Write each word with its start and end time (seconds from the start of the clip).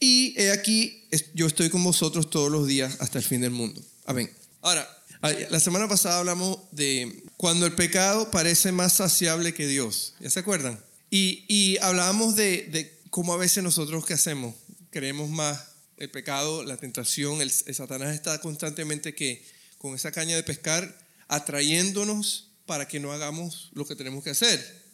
Y 0.00 0.34
he 0.36 0.50
aquí, 0.50 1.04
yo 1.34 1.46
estoy 1.46 1.70
con 1.70 1.84
vosotros 1.84 2.28
todos 2.28 2.50
los 2.50 2.66
días 2.66 2.96
hasta 2.98 3.18
el 3.18 3.24
fin 3.24 3.40
del 3.40 3.52
mundo. 3.52 3.80
Amén. 4.04 4.32
Ahora, 4.62 4.88
la 5.20 5.60
semana 5.60 5.88
pasada 5.88 6.20
hablamos 6.20 6.58
de 6.70 7.24
cuando 7.36 7.66
el 7.66 7.74
pecado 7.74 8.30
parece 8.30 8.72
más 8.72 8.94
saciable 8.94 9.52
que 9.52 9.66
Dios. 9.66 10.14
¿Ya 10.20 10.30
se 10.30 10.40
acuerdan? 10.40 10.80
Y, 11.10 11.78
hablábamos 11.80 12.36
de, 12.36 12.98
cómo 13.10 13.32
a 13.32 13.36
veces 13.36 13.62
nosotros 13.64 14.04
qué 14.04 14.14
hacemos. 14.14 14.54
Creemos 14.90 15.28
más 15.28 15.60
el 15.96 16.10
pecado, 16.10 16.62
la 16.62 16.76
tentación. 16.76 17.40
El, 17.40 17.50
Satanás 17.50 18.14
está 18.14 18.40
constantemente 18.40 19.14
que 19.14 19.44
con 19.78 19.94
esa 19.94 20.12
caña 20.12 20.36
de 20.36 20.42
pescar 20.42 20.98
atrayéndonos 21.28 22.50
para 22.66 22.86
que 22.86 23.00
no 23.00 23.12
hagamos 23.12 23.70
lo 23.72 23.86
que 23.86 23.96
tenemos 23.96 24.22
que 24.22 24.30
hacer. 24.30 24.88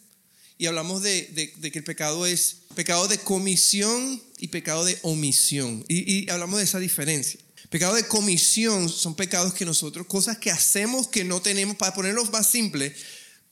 Y 0.57 0.67
hablamos 0.67 1.03
de, 1.03 1.53
que 1.61 1.79
el 1.79 1.83
pecado 1.83 2.25
es 2.25 2.61
pecado 2.75 3.07
de 3.07 3.17
comisión 3.17 4.21
y 4.39 4.47
pecado 4.47 4.85
de 4.85 4.97
omisión. 5.01 5.85
y 5.87 6.29
hablamos 6.29 6.57
de 6.57 6.63
esa 6.63 6.79
diferencia. 6.79 7.39
Pecado 7.75 7.95
de 7.95 8.07
comisión 8.07 8.87
son 8.87 9.15
pecados 9.15 9.53
que 9.53 9.65
nosotros, 9.65 10.07
cosas 10.07 10.37
que 10.37 10.49
hacemos 10.49 11.09
que 11.09 11.25
no 11.25 11.41
tenemos, 11.41 11.75
para 11.75 11.93
ponerlos 11.93 12.31
más 12.31 12.49
simple, 12.49 12.95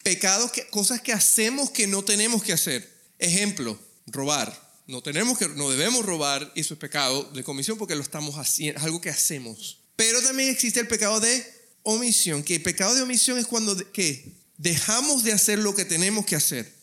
pecados 0.01 0.49
que, 0.49 0.65
cosas 0.67 1.01
que 1.01 1.11
hacemos 1.11 1.71
que 1.71 1.87
no 1.87 2.05
tenemos 2.05 2.41
que 2.41 2.53
hacer. 2.53 2.89
Ejemplo, 3.19 3.77
robar. 4.07 4.79
No 4.87 5.03
tenemos 5.03 5.37
que, 5.37 5.49
no 5.49 5.69
debemos 5.69 6.05
robar, 6.05 6.53
y 6.55 6.61
eso 6.61 6.75
es 6.75 6.79
pecado 6.79 7.29
de 7.33 7.43
comisión 7.43 7.77
porque 7.77 7.97
lo 7.97 8.01
estamos 8.01 8.35
haciendo, 8.35 8.79
es 8.79 8.85
algo 8.85 9.01
que 9.01 9.09
hacemos. 9.09 9.81
Pero 9.97 10.21
también 10.21 10.47
existe 10.47 10.79
el 10.79 10.87
pecado 10.87 11.19
de 11.19 11.45
omisión, 11.81 12.43
que 12.43 12.55
el 12.55 12.61
pecado 12.61 12.95
de 12.95 13.01
omisión 13.01 13.37
es 13.37 13.45
cuando 13.45 13.75
que 13.91 14.37
dejamos 14.57 15.25
de 15.25 15.33
hacer 15.33 15.59
lo 15.59 15.75
que 15.75 15.83
tenemos 15.83 16.25
que 16.25 16.37
hacer. 16.37 16.73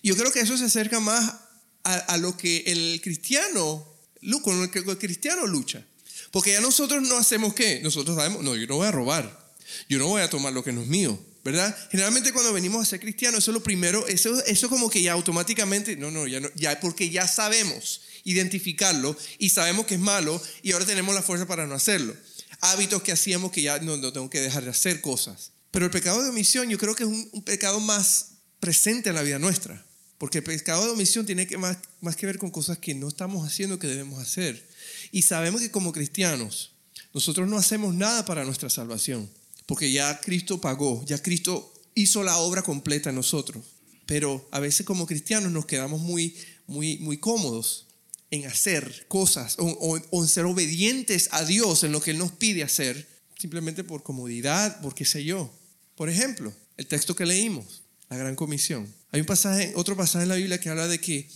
Y 0.00 0.10
yo 0.10 0.16
creo 0.16 0.30
que 0.30 0.38
eso 0.38 0.56
se 0.56 0.66
acerca 0.66 1.00
más 1.00 1.28
a, 1.82 1.94
a 1.96 2.18
lo 2.18 2.36
que 2.36 2.62
el 2.66 3.00
cristiano, 3.02 3.84
con 4.44 4.60
lo 4.60 4.70
que 4.70 4.78
el 4.78 4.98
cristiano 4.98 5.44
lucha. 5.48 5.84
Porque 6.34 6.50
ya 6.50 6.60
nosotros 6.60 7.00
no 7.00 7.16
hacemos 7.16 7.54
qué? 7.54 7.78
Nosotros 7.80 8.16
sabemos, 8.16 8.42
no, 8.42 8.56
yo 8.56 8.66
no 8.66 8.74
voy 8.74 8.88
a 8.88 8.90
robar, 8.90 9.54
yo 9.88 10.00
no 10.00 10.08
voy 10.08 10.20
a 10.20 10.28
tomar 10.28 10.52
lo 10.52 10.64
que 10.64 10.72
no 10.72 10.82
es 10.82 10.88
mío, 10.88 11.16
¿verdad? 11.44 11.76
Generalmente 11.92 12.32
cuando 12.32 12.52
venimos 12.52 12.82
a 12.82 12.90
ser 12.90 12.98
cristianos, 12.98 13.38
eso 13.38 13.52
es 13.52 13.54
lo 13.54 13.62
primero, 13.62 14.04
eso, 14.08 14.44
eso 14.44 14.68
como 14.68 14.90
que 14.90 15.00
ya 15.00 15.12
automáticamente, 15.12 15.94
no, 15.96 16.10
no, 16.10 16.26
ya 16.26 16.40
no, 16.40 16.48
ya 16.56 16.80
porque 16.80 17.08
ya 17.08 17.28
sabemos 17.28 18.00
identificarlo 18.24 19.16
y 19.38 19.50
sabemos 19.50 19.86
que 19.86 19.94
es 19.94 20.00
malo 20.00 20.42
y 20.64 20.72
ahora 20.72 20.84
tenemos 20.84 21.14
la 21.14 21.22
fuerza 21.22 21.46
para 21.46 21.68
no 21.68 21.76
hacerlo. 21.76 22.16
Hábitos 22.62 23.04
que 23.04 23.12
hacíamos 23.12 23.52
que 23.52 23.62
ya 23.62 23.78
no, 23.78 23.96
no 23.96 24.12
tengo 24.12 24.28
que 24.28 24.40
dejar 24.40 24.64
de 24.64 24.70
hacer 24.70 25.00
cosas. 25.00 25.52
Pero 25.70 25.84
el 25.84 25.92
pecado 25.92 26.20
de 26.20 26.30
omisión 26.30 26.68
yo 26.68 26.78
creo 26.78 26.96
que 26.96 27.04
es 27.04 27.08
un, 27.08 27.42
pecado 27.44 27.78
más 27.78 28.38
presente 28.58 29.10
en 29.10 29.14
la 29.14 29.22
vida 29.22 29.38
nuestra. 29.38 29.86
Porque 30.18 30.38
el 30.38 30.44
pecado 30.44 30.84
de 30.84 30.90
omisión 30.90 31.26
tiene 31.26 31.46
que 31.46 31.58
más, 31.58 31.78
más 32.00 32.16
que 32.16 32.26
ver 32.26 32.38
con 32.38 32.50
cosas 32.50 32.78
que 32.78 32.92
no 32.92 33.06
estamos 33.06 33.46
haciendo 33.46 33.78
que 33.78 33.86
debemos 33.86 34.20
hacer. 34.20 34.73
Y 35.14 35.22
sabemos 35.22 35.60
que 35.60 35.70
como 35.70 35.92
cristianos, 35.92 36.72
nosotros 37.12 37.48
no 37.48 37.56
hacemos 37.56 37.94
nada 37.94 38.24
para 38.24 38.44
nuestra 38.44 38.68
salvación, 38.68 39.30
porque 39.64 39.92
ya 39.92 40.20
Cristo 40.20 40.60
pagó, 40.60 41.04
ya 41.06 41.22
Cristo 41.22 41.72
hizo 41.94 42.24
la 42.24 42.38
obra 42.38 42.62
completa 42.62 43.10
en 43.10 43.14
nosotros. 43.14 43.64
Pero 44.06 44.48
a 44.50 44.58
veces 44.58 44.84
como 44.84 45.06
cristianos 45.06 45.52
nos 45.52 45.66
quedamos 45.66 46.00
muy, 46.00 46.34
muy, 46.66 46.98
muy 46.98 47.18
cómodos 47.18 47.86
en 48.32 48.44
hacer 48.46 49.06
cosas 49.06 49.54
o, 49.60 49.96
en 49.96 50.26
ser 50.26 50.46
obedientes 50.46 51.28
a 51.30 51.44
Dios 51.44 51.84
en 51.84 51.92
lo 51.92 52.00
que 52.00 52.10
Él 52.10 52.18
nos 52.18 52.32
pide 52.32 52.64
hacer, 52.64 53.08
simplemente 53.38 53.84
por 53.84 54.02
comodidad, 54.02 54.80
por 54.80 54.96
qué 54.96 55.04
sé 55.04 55.22
yo. 55.22 55.48
Por 55.94 56.10
ejemplo, 56.10 56.52
el 56.76 56.88
texto 56.88 57.14
que 57.14 57.24
leímos, 57.24 57.84
la 58.10 58.16
gran 58.16 58.34
comisión. 58.34 58.92
Hay 59.12 59.20
un 59.20 59.26
pasaje, 59.26 59.74
otro 59.76 59.96
pasaje 59.96 60.24
en 60.24 60.30
la 60.30 60.34
Biblia 60.34 60.58
que 60.58 60.70
habla 60.70 60.88
de 60.88 60.98
que 60.98 61.30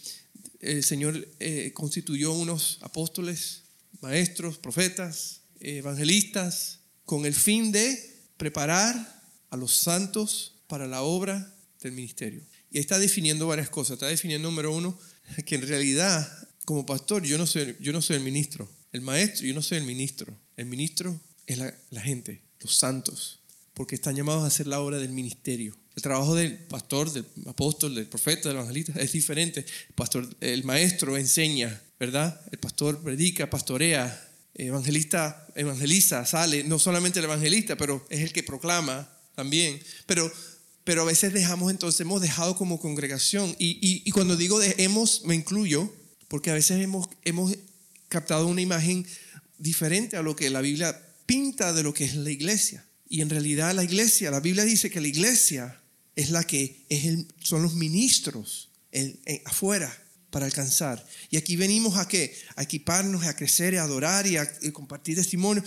el 0.59 0.83
Señor 0.83 1.29
eh, 1.39 1.71
constituyó 1.75 2.33
unos 2.33 2.79
apóstoles, 2.83 3.68
maestros, 4.01 4.59
profetas, 4.59 5.43
evangelistas, 5.61 6.81
con 7.05 7.27
el 7.27 7.35
fin 7.35 7.73
de 7.73 8.23
preparar 8.37 9.23
a 9.51 9.57
los 9.57 9.73
santos 9.73 10.55
para 10.67 10.87
la 10.87 11.03
obra 11.03 11.55
del 11.81 11.93
ministerio. 11.93 12.43
Y 12.71 12.79
está 12.79 12.99
definiendo 12.99 13.47
varias 13.47 13.71
cosas. 13.71 13.95
Está 13.95 14.09
definiendo, 14.09 14.49
número 14.49 14.75
uno, 14.75 14.99
que 15.47 15.55
en 15.55 15.67
realidad, 15.67 16.49
como 16.65 16.85
pastor, 16.85 17.25
yo 17.25 17.39
no 17.39 17.47
soy, 17.47 17.77
yo 17.81 17.93
no 17.93 18.03
soy 18.03 18.17
el 18.17 18.23
ministro. 18.23 18.69
El 18.93 19.01
maestro, 19.01 19.47
yo 19.47 19.55
no 19.55 19.63
soy 19.63 19.79
el 19.79 19.85
ministro. 19.85 20.39
El 20.57 20.67
ministro 20.67 21.21
es 21.47 21.59
la, 21.59 21.75
la 21.91 22.01
gente, 22.01 22.43
los 22.61 22.77
santos, 22.77 23.41
porque 23.75 23.95
están 23.95 24.17
llamados 24.17 24.45
a 24.45 24.49
hacer 24.49 24.67
la 24.67 24.81
obra 24.81 24.99
del 24.99 25.13
ministerio. 25.13 25.77
El 25.97 26.03
trabajo 26.03 26.35
del 26.35 26.57
pastor, 26.57 27.13
del 27.13 27.25
apóstol, 27.47 27.95
del 27.95 28.07
profeta, 28.07 28.49
del 28.49 28.59
evangelista 28.59 28.93
es 29.01 29.13
diferente. 29.13 29.61
El, 29.89 29.95
pastor, 29.95 30.29
el 30.41 30.63
maestro 30.65 31.17
enseña, 31.17 31.83
¿verdad? 31.99 32.41
El 32.53 32.59
pastor 32.59 33.03
predica, 33.03 33.51
pastorea, 33.51 34.29
evangelista 34.55 35.47
evangeliza, 35.55 36.25
sale, 36.27 36.65
no 36.65 36.79
solamente 36.79 37.19
el 37.21 37.25
evangelista, 37.25 37.77
pero 37.77 38.05
es 38.11 38.21
el 38.21 38.33
que 38.33 38.43
proclama 38.43 39.11
también. 39.35 39.81
Pero, 40.07 40.31
pero 40.85 41.03
a 41.03 41.05
veces 41.05 41.33
dejamos 41.33 41.71
entonces, 41.71 42.01
hemos 42.01 42.21
dejado 42.21 42.57
como 42.57 42.81
congregación, 42.81 43.55
y, 43.59 43.79
y, 43.81 44.11
cuando 44.11 44.37
digo 44.37 44.59
de 44.59 44.75
hemos, 44.79 45.25
me 45.25 45.35
incluyo, 45.35 45.93
porque 46.29 46.51
a 46.51 46.55
veces 46.55 46.83
hemos, 46.83 47.09
hemos 47.25 47.57
captado 48.09 48.47
una 48.47 48.61
imagen 48.61 49.07
diferente 49.59 50.17
a 50.17 50.23
lo 50.23 50.37
que 50.37 50.51
la 50.51 50.61
Biblia 50.61 51.01
pinta 51.27 51.73
de 51.73 51.83
lo 51.83 51.95
que 51.95 52.05
es 52.05 52.15
la 52.15 52.31
iglesia. 52.31 52.85
Y 53.09 53.23
en 53.23 53.31
realidad 53.31 53.75
la 53.75 53.85
iglesia, 53.85 54.31
la 54.31 54.41
Biblia 54.41 54.65
dice 54.65 54.91
que 54.91 55.01
la 55.01 55.09
iglesia 55.09 55.81
es 56.15 56.31
la 56.31 56.45
que 56.45 56.85
es 56.89 57.05
el, 57.07 57.27
son 57.41 57.63
los 57.63 57.75
ministros 57.75 58.71
afuera 59.45 59.97
para 60.31 60.47
alcanzar. 60.47 61.05
Y 61.31 61.37
aquí 61.37 61.57
venimos 61.57 61.97
a 61.97 62.09
qué? 62.09 62.37
A 62.57 62.63
equiparnos, 62.63 63.25
a 63.25 63.37
crecer, 63.37 63.79
a 63.79 63.85
adorar 63.85 64.27
y 64.27 64.37
a 64.37 64.49
compartir 64.73 65.17
testimonio 65.17 65.63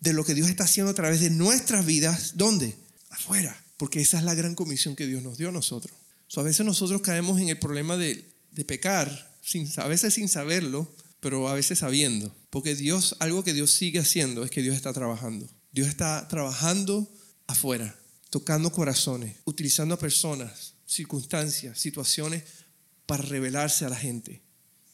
de 0.00 0.12
lo 0.12 0.24
que 0.24 0.34
Dios 0.34 0.50
está 0.50 0.64
haciendo 0.64 0.90
a 0.90 0.94
través 0.94 1.20
de 1.20 1.30
nuestras 1.30 1.86
vidas. 1.86 2.32
¿Dónde? 2.34 2.74
Afuera. 3.10 3.56
Porque 3.76 4.00
esa 4.00 4.18
es 4.18 4.24
la 4.24 4.34
gran 4.34 4.54
comisión 4.54 4.96
que 4.96 5.06
Dios 5.06 5.22
nos 5.22 5.38
dio 5.38 5.48
a 5.48 5.52
nosotros. 5.52 5.94
a 6.36 6.42
veces 6.42 6.66
nosotros 6.66 7.02
caemos 7.02 7.40
en 7.40 7.48
el 7.48 7.58
problema 7.58 7.96
de, 7.96 8.24
de 8.50 8.64
pecar, 8.64 9.36
sin, 9.42 9.68
a 9.76 9.86
veces 9.86 10.14
sin 10.14 10.28
saberlo, 10.28 10.92
pero 11.20 11.48
a 11.48 11.54
veces 11.54 11.78
sabiendo. 11.78 12.34
Porque 12.50 12.74
Dios, 12.74 13.16
algo 13.20 13.44
que 13.44 13.54
Dios 13.54 13.72
sigue 13.72 14.00
haciendo 14.00 14.44
es 14.44 14.50
que 14.50 14.62
Dios 14.62 14.76
está 14.76 14.92
trabajando. 14.92 15.48
Dios 15.72 15.88
está 15.88 16.26
trabajando 16.28 17.08
afuera, 17.46 17.96
tocando 18.30 18.72
corazones, 18.72 19.36
utilizando 19.44 19.94
a 19.94 19.98
personas, 19.98 20.74
circunstancias, 20.86 21.78
situaciones 21.78 22.42
para 23.12 23.24
revelarse 23.24 23.84
a 23.84 23.90
la 23.90 23.96
gente, 23.96 24.40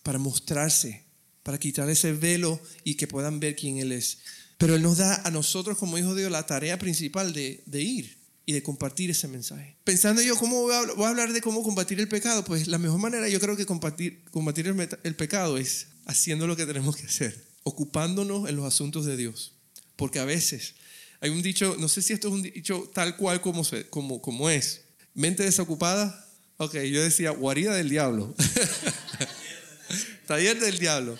para 0.03 0.19
mostrarse, 0.19 1.05
para 1.45 1.57
quitar 1.57 1.89
ese 1.89 2.13
velo 2.13 2.61
y 2.83 2.97
que 2.97 3.07
puedan 3.07 3.39
ver 3.39 3.55
quién 3.55 3.79
Él 3.79 3.93
es. 3.93 4.19
Pero 4.57 4.75
Él 4.75 4.83
nos 4.83 4.99
da 4.99 5.23
a 5.25 5.31
nosotros 5.31 5.79
como 5.79 5.99
hijos 5.99 6.17
de 6.17 6.23
Dios 6.23 6.33
la 6.33 6.45
tarea 6.45 6.81
principal 6.81 7.33
de, 7.33 7.63
ir 7.81 8.19
y 8.45 8.55
de 8.55 8.61
compartir 8.65 9.09
ese 9.09 9.29
mensaje. 9.29 9.77
Pensando 9.85 10.21
yo, 10.21 10.35
¿cómo 10.35 10.63
voy 10.63 10.75
a, 10.75 11.09
hablar 11.09 11.33
de 11.33 11.41
cómo 11.41 11.63
combatir 11.63 12.01
el 12.01 12.09
pecado? 12.09 12.45
Pues 12.45 12.67
la 12.67 12.79
mejor 12.79 12.99
manera 12.99 13.29
yo 13.29 13.39
creo 13.39 13.57
que 13.57 13.67
combatir, 13.67 14.25
combatir 14.33 14.67
el, 14.67 14.89
el 15.05 15.15
pecado 15.15 15.57
es 15.57 15.87
haciendo 16.05 16.49
lo 16.49 16.57
que 16.57 16.67
tenemos 16.67 16.97
que 16.97 17.07
hacer, 17.07 17.47
ocupándonos 17.63 18.49
en 18.49 18.57
los 18.57 18.67
asuntos 18.67 19.07
de 19.07 19.17
Dios. 19.17 19.55
Porque 19.95 20.19
a 20.19 20.25
veces 20.25 20.75
hay 21.21 21.31
un 21.31 21.41
dicho, 21.41 21.77
no 21.79 21.87
sé 21.87 22.03
si 22.03 22.15
esto 22.15 22.27
es 22.27 22.35
un 22.35 22.43
dicho 22.43 22.91
tal 22.93 23.17
cual 23.17 23.41
como, 23.41 24.51
es, 24.51 24.81
mente 25.15 25.45
desocupada, 25.45 26.28
Ok, 26.59 26.75
yo 26.75 27.03
decía, 27.03 27.31
guarida 27.31 27.75
del 27.75 27.89
diablo. 27.89 28.35
taller 30.27 30.59
del 30.61 30.79
diablo. 30.79 31.19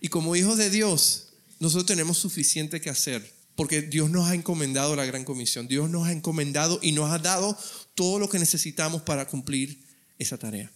Y 0.00 0.08
como 0.08 0.34
hijos 0.34 0.56
de 0.56 0.70
Dios, 0.70 1.28
nosotros 1.60 1.86
tenemos 1.86 2.18
suficiente 2.18 2.80
que 2.80 2.88
hacer, 2.88 3.32
porque 3.54 3.82
Dios 3.82 4.10
nos 4.10 4.28
ha 4.28 4.34
encomendado 4.34 4.96
la 4.96 5.04
gran 5.04 5.24
comisión, 5.24 5.68
Dios 5.68 5.90
nos 5.90 6.06
ha 6.06 6.12
encomendado 6.12 6.78
y 6.82 6.92
nos 6.92 7.10
ha 7.10 7.18
dado 7.18 7.56
todo 7.94 8.18
lo 8.18 8.28
que 8.28 8.38
necesitamos 8.38 9.02
para 9.02 9.26
cumplir 9.26 9.84
esa 10.18 10.38
tarea, 10.38 10.70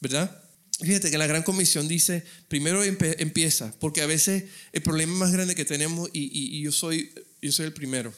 ¿verdad? 0.00 0.42
Fíjate 0.80 1.10
que 1.10 1.18
la 1.18 1.26
gran 1.26 1.42
comisión 1.42 1.88
dice, 1.88 2.22
primero 2.48 2.84
empieza, 2.84 3.74
porque 3.80 4.02
a 4.02 4.06
veces 4.06 4.44
el 4.72 4.82
problema 4.82 5.14
más 5.14 5.32
grande 5.32 5.54
que 5.54 5.64
tenemos, 5.64 6.08
y, 6.12 6.60
yo, 6.60 6.70
soy, 6.70 7.12
yo 7.42 7.50
soy 7.50 7.66
el 7.66 7.72
primero, 7.72 8.12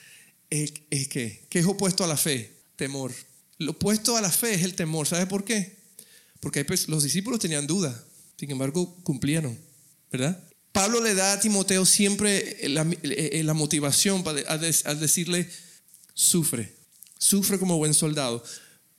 es, 0.50 0.72
que, 1.08 1.46
¿qué 1.50 1.58
es 1.58 1.66
opuesto 1.66 2.04
a 2.04 2.06
la 2.06 2.16
fe? 2.16 2.52
Temor. 2.76 3.12
Lo 3.58 3.72
opuesto 3.72 4.16
a 4.16 4.20
la 4.20 4.30
fe 4.30 4.54
es 4.54 4.62
el 4.62 4.74
temor. 4.74 5.06
¿Sabes 5.06 5.26
por 5.26 5.44
qué? 5.44 5.76
Porque 6.40 6.64
los 6.88 7.02
discípulos 7.02 7.40
tenían 7.40 7.66
duda, 7.66 8.04
sin 8.38 8.50
embargo 8.50 8.94
cumplieron, 9.02 9.58
¿verdad? 10.12 10.42
Pablo 10.72 11.00
le 11.00 11.14
da 11.14 11.32
a 11.32 11.40
Timoteo 11.40 11.86
siempre 11.86 12.58
la, 12.68 12.86
eh, 13.02 13.42
la 13.42 13.54
motivación 13.54 14.22
al 14.46 15.00
decirle, 15.00 15.48
sufre, 16.12 16.74
sufre 17.18 17.58
como 17.58 17.78
buen 17.78 17.94
soldado, 17.94 18.44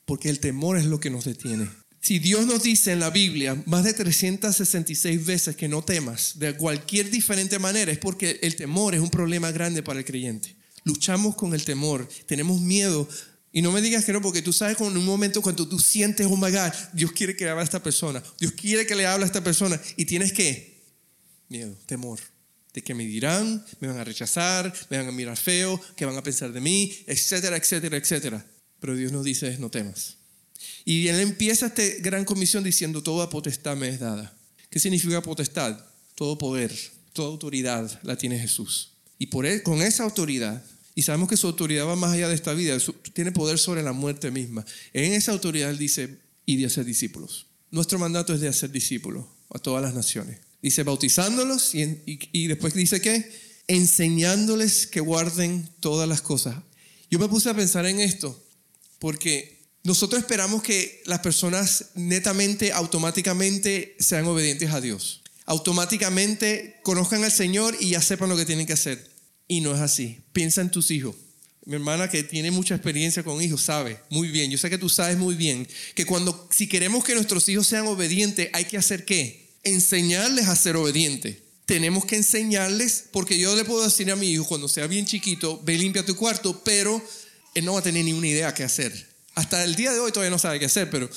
porque 0.05 0.29
el 0.29 0.39
temor 0.39 0.77
es 0.77 0.85
lo 0.85 0.99
que 0.99 1.11
nos 1.11 1.25
detiene. 1.25 1.69
Si 2.01 2.19
Dios 2.19 2.45
nos 2.45 2.63
dice 2.63 2.93
en 2.93 2.99
la 2.99 3.09
Biblia 3.09 3.61
más 3.65 3.83
de 3.83 3.93
366 3.93 5.25
veces 5.25 5.55
que 5.55 5.67
no 5.67 5.83
temas 5.83 6.39
de 6.39 6.55
cualquier 6.55 7.11
diferente 7.11 7.59
manera, 7.59 7.91
es 7.91 7.97
porque 7.97 8.39
el 8.41 8.55
temor 8.55 8.95
es 8.95 9.01
un 9.01 9.09
problema 9.09 9.51
grande 9.51 9.83
para 9.83 9.99
el 9.99 10.05
creyente. 10.05 10.55
Luchamos 10.83 11.35
con 11.35 11.53
el 11.53 11.65
temor, 11.65 12.07
tenemos 12.25 12.61
miedo. 12.61 13.09
Y 13.51 13.61
no 13.61 13.71
me 13.71 13.81
digas 13.81 14.05
que 14.05 14.13
no, 14.13 14.21
porque 14.21 14.41
tú 14.41 14.53
sabes 14.53 14.77
con 14.77 14.95
un 14.95 15.05
momento 15.05 15.41
cuando 15.41 15.67
tú 15.67 15.79
sientes, 15.79 16.27
oh 16.27 16.37
my 16.37 16.51
God, 16.51 16.71
Dios 16.93 17.11
quiere 17.11 17.35
que 17.35 17.45
le 17.45 17.51
hable 17.51 17.61
a 17.61 17.65
esta 17.65 17.81
persona, 17.81 18.21
Dios 18.39 18.51
quiere 18.51 18.85
que 18.85 18.95
le 18.95 19.05
hable 19.05 19.23
a 19.23 19.27
esta 19.27 19.43
persona, 19.43 19.79
y 19.95 20.05
tienes 20.05 20.33
que 20.33 20.83
miedo, 21.49 21.77
temor, 21.85 22.19
de 22.73 22.83
que 22.83 22.93
me 22.93 23.05
dirán, 23.05 23.65
me 23.79 23.87
van 23.87 23.97
a 23.97 24.03
rechazar, 24.03 24.73
me 24.89 24.97
van 24.97 25.07
a 25.07 25.11
mirar 25.11 25.37
feo, 25.37 25.81
que 25.95 26.05
van 26.05 26.17
a 26.17 26.23
pensar 26.23 26.51
de 26.51 26.61
mí, 26.61 26.93
etcétera, 27.07 27.57
etcétera, 27.57 27.97
etcétera. 27.97 28.45
Pero 28.79 28.95
Dios 28.95 29.11
nos 29.11 29.23
dice, 29.23 29.57
no 29.57 29.69
temas. 29.69 30.17
Y 30.85 31.07
él 31.07 31.19
empieza 31.19 31.67
esta 31.67 31.83
gran 31.99 32.25
comisión 32.25 32.63
diciendo, 32.63 33.01
toda 33.01 33.29
potestad 33.29 33.75
me 33.75 33.89
es 33.89 33.99
dada. 33.99 34.37
¿Qué 34.69 34.79
significa 34.79 35.21
potestad? 35.21 35.79
Todo 36.15 36.37
poder, 36.37 36.71
toda 37.13 37.29
autoridad 37.29 37.99
la 38.03 38.17
tiene 38.17 38.37
Jesús. 38.37 38.93
Y 39.17 39.27
por 39.27 39.45
él, 39.45 39.63
con 39.63 39.81
esa 39.81 40.03
autoridad, 40.03 40.63
y 40.97 41.03
sabemos 41.03 41.29
que 41.29 41.37
su 41.37 41.45
autoridad 41.45 41.85
va 41.85 41.95
más 41.95 42.13
allá 42.13 42.27
de 42.27 42.33
esta 42.33 42.55
vida, 42.55 42.75
tiene 43.13 43.31
poder 43.31 43.59
sobre 43.59 43.83
la 43.83 43.93
muerte 43.93 44.31
misma. 44.31 44.65
En 44.93 45.13
esa 45.13 45.31
autoridad 45.31 45.69
él 45.69 45.77
dice, 45.77 46.17
y 46.43 46.55
de 46.55 46.65
hacer 46.65 46.85
discípulos. 46.85 47.45
Nuestro 47.69 47.99
mandato 47.99 48.33
es 48.33 48.41
de 48.41 48.47
hacer 48.47 48.71
discípulos 48.71 49.23
a 49.51 49.59
todas 49.59 49.83
las 49.83 49.93
naciones. 49.93 50.39
Dice, 50.59 50.81
bautizándolos 50.81 51.75
y, 51.75 52.01
y 52.31 52.47
después 52.47 52.73
dice 52.73 52.99
que 52.99 53.31
enseñándoles 53.67 54.87
que 54.87 54.99
guarden 54.99 55.69
todas 55.81 56.09
las 56.09 56.23
cosas. 56.23 56.55
Yo 57.11 57.19
me 57.19 57.27
puse 57.27 57.51
a 57.51 57.53
pensar 57.53 57.85
en 57.85 57.99
esto 57.99 58.43
porque 58.97 59.67
nosotros 59.83 60.19
esperamos 60.19 60.63
que 60.63 61.03
las 61.05 61.19
personas 61.19 61.89
netamente, 61.93 62.71
automáticamente 62.71 63.95
sean 63.99 64.25
obedientes 64.25 64.71
a 64.71 64.81
Dios. 64.81 65.21
Automáticamente 65.45 66.79
conozcan 66.81 67.23
al 67.23 67.31
Señor 67.31 67.77
y 67.79 67.91
ya 67.91 68.01
sepan 68.01 68.29
lo 68.29 68.35
que 68.35 68.45
tienen 68.45 68.65
que 68.65 68.73
hacer. 68.73 69.15
Y 69.47 69.61
no 69.61 69.73
es 69.73 69.81
así. 69.81 70.19
Piensa 70.33 70.61
en 70.61 70.71
tus 70.71 70.91
hijos. 70.91 71.15
Mi 71.65 71.75
hermana 71.75 72.09
que 72.09 72.23
tiene 72.23 72.51
mucha 72.51 72.75
experiencia 72.75 73.23
con 73.23 73.41
hijos 73.41 73.61
sabe 73.61 73.99
muy 74.09 74.29
bien, 74.29 74.49
yo 74.49 74.57
sé 74.57 74.69
que 74.69 74.77
tú 74.77 74.87
sabes 74.87 75.17
muy 75.17 75.35
bien, 75.35 75.67
que 75.95 76.05
cuando 76.05 76.47
si 76.49 76.67
queremos 76.67 77.03
que 77.03 77.13
nuestros 77.13 77.49
hijos 77.49 77.67
sean 77.67 77.87
obedientes, 77.87 78.49
hay 78.53 78.63
que 78.65 78.77
hacer 78.77 79.03
qué? 79.03 79.49
Enseñarles 79.63 80.47
a 80.47 80.55
ser 80.55 80.77
obedientes. 80.77 81.39
Tenemos 81.65 82.05
que 82.05 82.15
enseñarles, 82.15 83.05
porque 83.11 83.37
yo 83.37 83.53
le 83.53 83.65
puedo 83.65 83.83
decir 83.83 84.09
a 84.11 84.15
mi 84.15 84.31
hijo 84.31 84.45
cuando 84.45 84.69
sea 84.69 84.87
bien 84.87 85.05
chiquito, 85.05 85.61
ve 85.65 85.77
limpia 85.77 86.05
tu 86.05 86.15
cuarto, 86.15 86.61
pero 86.63 87.03
él 87.53 87.65
no 87.65 87.73
va 87.73 87.79
a 87.79 87.83
tener 87.83 88.05
ni 88.05 88.13
una 88.13 88.27
idea 88.27 88.53
qué 88.53 88.63
hacer 88.63 89.17
hasta 89.37 89.63
el 89.63 89.75
día 89.75 89.93
de 89.93 89.99
hoy 89.99 90.11
todavía 90.11 90.31
no 90.31 90.39
sabe 90.39 90.57
qué 90.57 90.65
hacer, 90.65 90.89
pero 90.89 91.07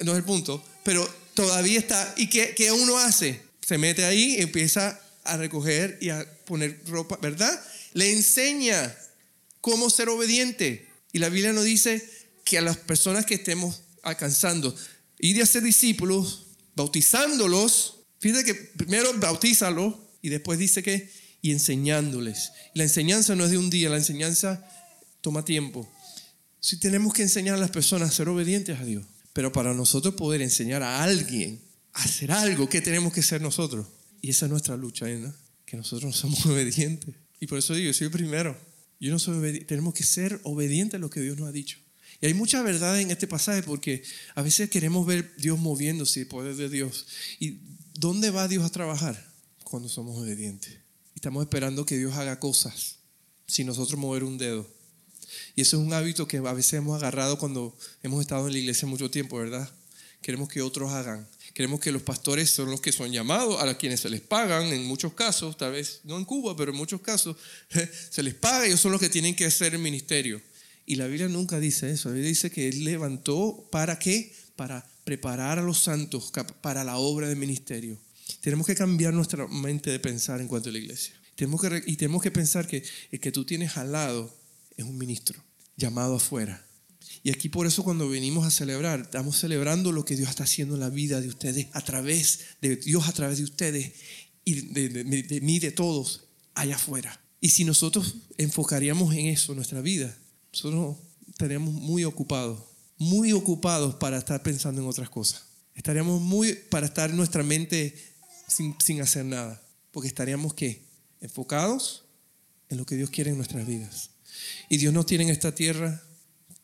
no 0.00 0.10
es 0.10 0.18
el 0.18 0.24
punto. 0.24 0.62
Pero 0.82 1.08
todavía 1.34 1.78
está. 1.78 2.14
¿Y 2.16 2.28
qué, 2.28 2.52
qué 2.56 2.72
uno 2.72 2.98
hace? 2.98 3.40
Se 3.64 3.78
mete 3.78 4.04
ahí, 4.04 4.40
empieza 4.40 5.00
a 5.22 5.36
recoger 5.36 5.96
y 6.00 6.08
a 6.08 6.26
poner 6.50 6.82
ropa, 6.86 7.16
¿verdad? 7.22 7.64
Le 7.94 8.12
enseña 8.12 8.92
cómo 9.60 9.88
ser 9.88 10.08
obediente. 10.08 10.88
Y 11.12 11.20
la 11.20 11.28
Biblia 11.28 11.52
nos 11.52 11.64
dice 11.64 12.02
que 12.44 12.58
a 12.58 12.60
las 12.60 12.76
personas 12.76 13.24
que 13.24 13.34
estemos 13.34 13.82
alcanzando, 14.02 14.74
ir 15.20 15.36
de 15.36 15.42
hacer 15.42 15.62
discípulos, 15.62 16.46
bautizándolos, 16.74 18.00
fíjate 18.18 18.44
que 18.44 18.54
primero 18.54 19.12
bautízalo 19.14 20.10
y 20.22 20.28
después 20.28 20.58
dice 20.58 20.82
que, 20.82 21.08
y 21.40 21.52
enseñándoles. 21.52 22.50
La 22.74 22.82
enseñanza 22.82 23.36
no 23.36 23.44
es 23.44 23.52
de 23.52 23.58
un 23.58 23.70
día, 23.70 23.88
la 23.88 23.98
enseñanza 23.98 24.66
toma 25.20 25.44
tiempo. 25.44 25.88
Si 26.58 26.80
tenemos 26.80 27.14
que 27.14 27.22
enseñar 27.22 27.54
a 27.54 27.58
las 27.58 27.70
personas 27.70 28.10
a 28.10 28.12
ser 28.12 28.28
obedientes 28.28 28.76
a 28.80 28.84
Dios, 28.84 29.06
pero 29.32 29.52
para 29.52 29.72
nosotros 29.72 30.14
poder 30.14 30.42
enseñar 30.42 30.82
a 30.82 31.04
alguien 31.04 31.62
a 31.92 32.02
hacer 32.02 32.32
algo, 32.32 32.68
¿qué 32.68 32.80
tenemos 32.80 33.12
que 33.12 33.22
ser 33.22 33.40
nosotros? 33.40 33.86
Y 34.20 34.30
esa 34.30 34.46
es 34.46 34.50
nuestra 34.50 34.76
lucha, 34.76 35.06
¿no? 35.06 35.32
Que 35.70 35.76
nosotros 35.76 36.04
no 36.04 36.12
somos 36.12 36.44
obedientes. 36.46 37.14
Y 37.38 37.46
por 37.46 37.58
eso 37.58 37.74
digo, 37.74 37.86
yo 37.86 37.94
soy 37.94 38.06
el 38.06 38.10
primero. 38.10 38.58
Yo 38.98 39.12
no 39.12 39.18
soy. 39.18 39.60
Tenemos 39.60 39.94
que 39.94 40.02
ser 40.02 40.40
obedientes 40.42 40.96
a 40.96 40.98
lo 40.98 41.08
que 41.08 41.20
Dios 41.20 41.38
nos 41.38 41.48
ha 41.48 41.52
dicho. 41.52 41.78
Y 42.20 42.26
hay 42.26 42.34
mucha 42.34 42.60
verdad 42.62 43.00
en 43.00 43.10
este 43.10 43.26
pasaje 43.26 43.62
porque 43.62 44.02
a 44.34 44.42
veces 44.42 44.68
queremos 44.68 45.06
ver 45.06 45.34
Dios 45.36 45.58
moviéndose, 45.58 46.20
el 46.20 46.26
poder 46.26 46.56
de 46.56 46.68
Dios. 46.68 47.06
¿Y 47.38 47.60
dónde 47.94 48.30
va 48.30 48.48
Dios 48.48 48.64
a 48.64 48.68
trabajar? 48.70 49.32
Cuando 49.64 49.88
somos 49.88 50.18
obedientes. 50.18 50.76
Estamos 51.14 51.42
esperando 51.42 51.86
que 51.86 51.96
Dios 51.96 52.14
haga 52.16 52.40
cosas 52.40 52.96
sin 53.46 53.68
nosotros 53.68 53.98
mover 53.98 54.24
un 54.24 54.36
dedo. 54.36 54.68
Y 55.54 55.62
eso 55.62 55.76
es 55.76 55.86
un 55.86 55.92
hábito 55.92 56.26
que 56.26 56.38
a 56.38 56.52
veces 56.52 56.74
hemos 56.74 56.96
agarrado 56.96 57.38
cuando 57.38 57.76
hemos 58.02 58.20
estado 58.20 58.48
en 58.48 58.52
la 58.52 58.58
iglesia 58.58 58.88
mucho 58.88 59.10
tiempo, 59.10 59.38
¿verdad? 59.38 59.70
Queremos 60.20 60.48
que 60.48 60.60
otros 60.62 60.90
hagan. 60.90 61.26
Queremos 61.60 61.80
que 61.80 61.92
los 61.92 62.00
pastores 62.00 62.48
son 62.48 62.70
los 62.70 62.80
que 62.80 62.90
son 62.90 63.12
llamados, 63.12 63.62
a 63.62 63.76
quienes 63.76 64.00
se 64.00 64.08
les 64.08 64.22
pagan, 64.22 64.68
en 64.68 64.82
muchos 64.86 65.12
casos, 65.12 65.58
tal 65.58 65.72
vez 65.72 66.00
no 66.04 66.16
en 66.16 66.24
Cuba, 66.24 66.56
pero 66.56 66.70
en 66.72 66.78
muchos 66.78 67.02
casos, 67.02 67.36
se 68.10 68.22
les 68.22 68.32
paga 68.32 68.64
ellos 68.64 68.80
son 68.80 68.92
los 68.92 68.98
que 68.98 69.10
tienen 69.10 69.36
que 69.36 69.44
hacer 69.44 69.74
el 69.74 69.78
ministerio. 69.78 70.40
Y 70.86 70.94
la 70.94 71.06
Biblia 71.06 71.28
nunca 71.28 71.60
dice 71.60 71.90
eso. 71.90 72.08
La 72.08 72.14
Biblia 72.14 72.30
dice 72.30 72.50
que 72.50 72.66
Él 72.66 72.82
levantó 72.82 73.68
para 73.70 73.98
qué? 73.98 74.34
Para 74.56 74.88
preparar 75.04 75.58
a 75.58 75.62
los 75.62 75.76
santos 75.76 76.32
para 76.62 76.82
la 76.82 76.96
obra 76.96 77.28
del 77.28 77.36
ministerio. 77.36 77.98
Tenemos 78.40 78.66
que 78.66 78.74
cambiar 78.74 79.12
nuestra 79.12 79.46
mente 79.46 79.90
de 79.90 80.00
pensar 80.00 80.40
en 80.40 80.48
cuanto 80.48 80.70
a 80.70 80.72
la 80.72 80.78
iglesia. 80.78 81.14
Tenemos 81.34 81.60
que, 81.60 81.82
y 81.84 81.96
tenemos 81.96 82.22
que 82.22 82.30
pensar 82.30 82.66
que 82.66 82.82
el 83.12 83.20
que 83.20 83.32
tú 83.32 83.44
tienes 83.44 83.76
al 83.76 83.92
lado 83.92 84.34
es 84.78 84.86
un 84.86 84.96
ministro 84.96 85.38
llamado 85.76 86.16
afuera. 86.16 86.66
Y 87.22 87.30
aquí 87.30 87.48
por 87.48 87.66
eso 87.66 87.84
cuando 87.84 88.08
venimos 88.08 88.46
a 88.46 88.50
celebrar, 88.50 89.00
estamos 89.00 89.36
celebrando 89.38 89.92
lo 89.92 90.04
que 90.04 90.16
Dios 90.16 90.30
está 90.30 90.44
haciendo 90.44 90.74
en 90.74 90.80
la 90.80 90.88
vida 90.88 91.20
de 91.20 91.28
ustedes, 91.28 91.66
a 91.72 91.82
través 91.82 92.40
de 92.62 92.76
Dios, 92.76 93.08
a 93.08 93.12
través 93.12 93.38
de 93.38 93.44
ustedes 93.44 93.92
y 94.44 94.54
de, 94.54 95.40
mí, 95.42 95.58
de 95.58 95.70
todos, 95.70 96.24
allá 96.54 96.76
afuera. 96.76 97.20
Y 97.40 97.50
si 97.50 97.64
nosotros 97.64 98.16
enfocaríamos 98.38 99.14
en 99.14 99.26
eso, 99.26 99.54
nuestra 99.54 99.82
vida, 99.82 100.16
nosotros 100.52 100.96
estaríamos 101.28 101.74
muy 101.74 102.04
ocupados, 102.04 102.62
muy 102.96 103.32
ocupados 103.32 103.96
para 103.96 104.18
estar 104.18 104.42
pensando 104.42 104.80
en 104.80 104.88
otras 104.88 105.10
cosas. 105.10 105.44
Estaríamos 105.74 106.22
muy 106.22 106.54
para 106.70 106.86
estar 106.86 107.12
nuestra 107.12 107.42
mente 107.42 107.94
sin, 108.48 108.74
sin 108.80 109.00
hacer 109.02 109.26
nada, 109.26 109.62
porque 109.90 110.08
estaríamos 110.08 110.54
¿qué? 110.54 110.84
enfocados 111.20 112.04
en 112.70 112.78
lo 112.78 112.86
que 112.86 112.96
Dios 112.96 113.10
quiere 113.10 113.30
en 113.30 113.36
nuestras 113.36 113.66
vidas. 113.66 114.10
Y 114.70 114.78
Dios 114.78 114.94
nos 114.94 115.04
tiene 115.04 115.24
en 115.24 115.30
esta 115.30 115.54
tierra 115.54 116.02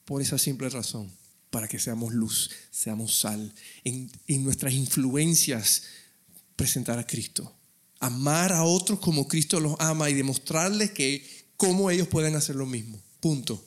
por 0.06 0.22
esa 0.22 0.38
simple 0.38 0.70
razón, 0.70 1.10
para 1.50 1.68
que 1.68 1.78
seamos 1.78 2.14
luz, 2.14 2.50
seamos 2.70 3.18
sal, 3.18 3.52
en, 3.84 4.10
nuestras 4.44 4.72
influencias 4.72 5.82
presentar 6.54 6.98
a 6.98 7.06
Cristo. 7.06 7.52
Amar 7.98 8.52
a 8.52 8.62
otros 8.62 9.00
como 9.00 9.26
Cristo 9.26 9.60
los 9.60 9.75
ama 9.78 10.08
y 10.08 10.14
demostrarles 10.14 10.92
que 10.92 11.26
cómo 11.56 11.90
ellos 11.90 12.08
pueden 12.08 12.36
hacer 12.36 12.56
lo 12.56 12.66
mismo. 12.66 13.02
Punto. 13.20 13.62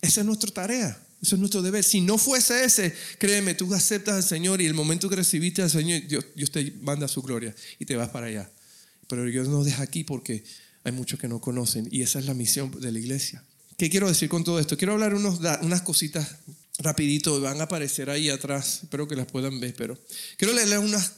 Esa 0.00 0.20
es 0.20 0.26
nuestra 0.26 0.50
tarea. 0.50 1.06
Eso 1.20 1.36
es 1.36 1.40
nuestro 1.40 1.62
deber. 1.62 1.82
Si 1.82 2.00
no 2.00 2.16
fuese 2.16 2.64
ese, 2.64 2.94
créeme, 3.18 3.54
tú 3.54 3.72
aceptas 3.74 4.14
al 4.14 4.24
Señor 4.24 4.60
y 4.60 4.66
el 4.66 4.74
momento 4.74 5.08
que 5.08 5.16
recibiste 5.16 5.62
al 5.62 5.70
Señor, 5.70 6.06
Dios, 6.06 6.24
Dios 6.36 6.50
te 6.50 6.72
manda 6.82 7.08
su 7.08 7.22
gloria 7.22 7.54
y 7.78 7.86
te 7.86 7.96
vas 7.96 8.10
para 8.10 8.26
allá. 8.26 8.50
Pero 9.08 9.24
Dios 9.24 9.48
nos 9.48 9.64
deja 9.64 9.82
aquí 9.82 10.04
porque 10.04 10.44
hay 10.84 10.92
muchos 10.92 11.18
que 11.18 11.28
no 11.28 11.40
conocen 11.40 11.88
y 11.90 12.02
esa 12.02 12.18
es 12.18 12.26
la 12.26 12.34
misión 12.34 12.70
de 12.80 12.92
la 12.92 12.98
iglesia. 12.98 13.44
¿Qué 13.82 13.90
quiero 13.90 14.06
decir 14.06 14.28
con 14.28 14.44
todo 14.44 14.60
esto? 14.60 14.76
Quiero 14.76 14.92
hablar 14.92 15.12
unos, 15.12 15.40
unas 15.60 15.82
cositas 15.82 16.36
rapidito, 16.78 17.40
van 17.40 17.60
a 17.60 17.64
aparecer 17.64 18.10
ahí 18.10 18.30
atrás, 18.30 18.78
espero 18.84 19.08
que 19.08 19.16
las 19.16 19.26
puedan 19.26 19.58
ver, 19.58 19.74
pero 19.74 19.98
quiero 20.36 20.54
leerles 20.54 20.78
unos 20.78 21.10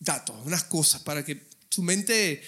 datos, 0.00 0.34
unas 0.44 0.64
cosas 0.64 1.02
para 1.02 1.24
que 1.24 1.46
su 1.68 1.84
mente 1.84 2.42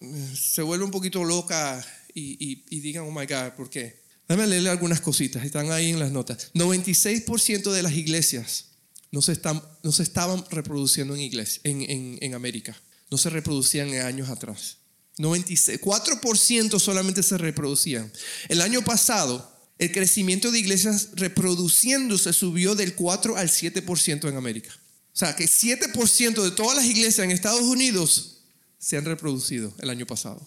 eh, 0.00 0.34
se 0.38 0.60
vuelva 0.60 0.84
un 0.84 0.90
poquito 0.90 1.24
loca 1.24 1.82
y, 2.12 2.62
y, 2.68 2.80
digan, 2.80 3.04
oh 3.04 3.10
my 3.10 3.24
God, 3.24 3.52
¿por 3.56 3.70
qué? 3.70 4.02
Déjame 4.28 4.48
leerle 4.48 4.68
algunas 4.68 5.00
cositas, 5.00 5.46
están 5.46 5.70
ahí 5.72 5.88
en 5.88 5.98
las 5.98 6.12
notas. 6.12 6.50
96% 6.52 7.72
de 7.72 7.82
las 7.82 7.94
iglesias, 7.94 8.66
no 9.12 9.22
se, 9.22 9.32
están, 9.32 9.62
no 9.82 9.92
se 9.92 10.02
estaban 10.02 10.44
reproduciendo 10.50 11.14
en, 11.14 11.22
iglesia, 11.22 11.62
en, 11.64 11.80
en, 11.90 12.18
en 12.20 12.34
América. 12.34 12.78
No 13.10 13.16
se 13.16 13.30
reproducían 13.30 13.94
años 13.94 14.28
atrás. 14.28 14.75
96, 15.18 15.80
4% 15.80 16.78
solamente 16.78 17.22
se 17.22 17.38
reproducían. 17.38 18.12
El 18.48 18.60
año 18.60 18.82
pasado, 18.82 19.50
el 19.78 19.92
crecimiento 19.92 20.50
de 20.50 20.58
iglesias 20.58 21.10
reproduciéndose 21.14 22.32
subió 22.32 22.74
del 22.74 22.94
4 22.94 23.36
al 23.36 23.48
7% 23.48 24.28
en 24.28 24.36
América. 24.36 24.70
O 25.14 25.18
sea, 25.18 25.34
que 25.34 25.46
7% 25.46 26.42
de 26.42 26.50
todas 26.50 26.76
las 26.76 26.84
iglesias 26.84 27.24
en 27.24 27.30
Estados 27.30 27.62
Unidos 27.62 28.38
se 28.78 28.96
han 28.96 29.04
reproducido 29.04 29.74
el 29.80 29.90
año 29.90 30.06
pasado. 30.06 30.46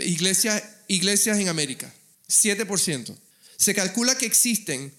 iglesias, 0.00 0.62
iglesias 0.88 1.38
en 1.38 1.48
América, 1.48 1.92
7%. 2.28 3.16
Se 3.56 3.74
calcula 3.74 4.18
que 4.18 4.26
existen 4.26 4.92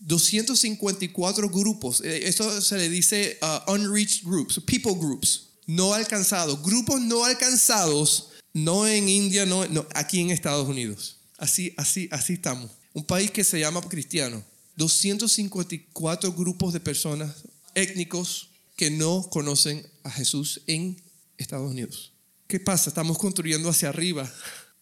254 0.00 1.48
grupos, 1.48 2.00
eh, 2.02 2.28
esto 2.28 2.60
se 2.60 2.76
le 2.76 2.88
dice 2.88 3.38
uh, 3.40 3.72
unreached 3.72 4.24
groups, 4.24 4.60
people 4.66 4.94
groups, 4.94 5.45
no 5.66 5.94
alcanzados, 5.94 6.62
grupos 6.62 7.00
no 7.00 7.24
alcanzados, 7.24 8.30
no 8.52 8.86
en 8.86 9.08
India, 9.08 9.44
no, 9.44 9.64
aquí 9.94 10.20
en 10.20 10.30
Estados 10.30 10.68
Unidos. 10.68 11.18
Así, 11.38 11.74
así, 11.76 12.08
así 12.10 12.34
estamos. 12.34 12.70
Un 12.92 13.04
país 13.04 13.30
que 13.30 13.44
se 13.44 13.60
llama 13.60 13.80
cristiano. 13.82 14.42
254 14.76 16.32
grupos 16.32 16.72
de 16.72 16.80
personas 16.80 17.44
étnicos 17.74 18.50
que 18.76 18.90
no 18.90 19.28
conocen 19.30 19.86
a 20.02 20.10
Jesús 20.10 20.62
en 20.66 21.02
Estados 21.38 21.70
Unidos. 21.70 22.12
¿Qué 22.46 22.60
pasa? 22.60 22.90
Estamos 22.90 23.18
construyendo 23.18 23.68
hacia 23.68 23.88
arriba, 23.88 24.32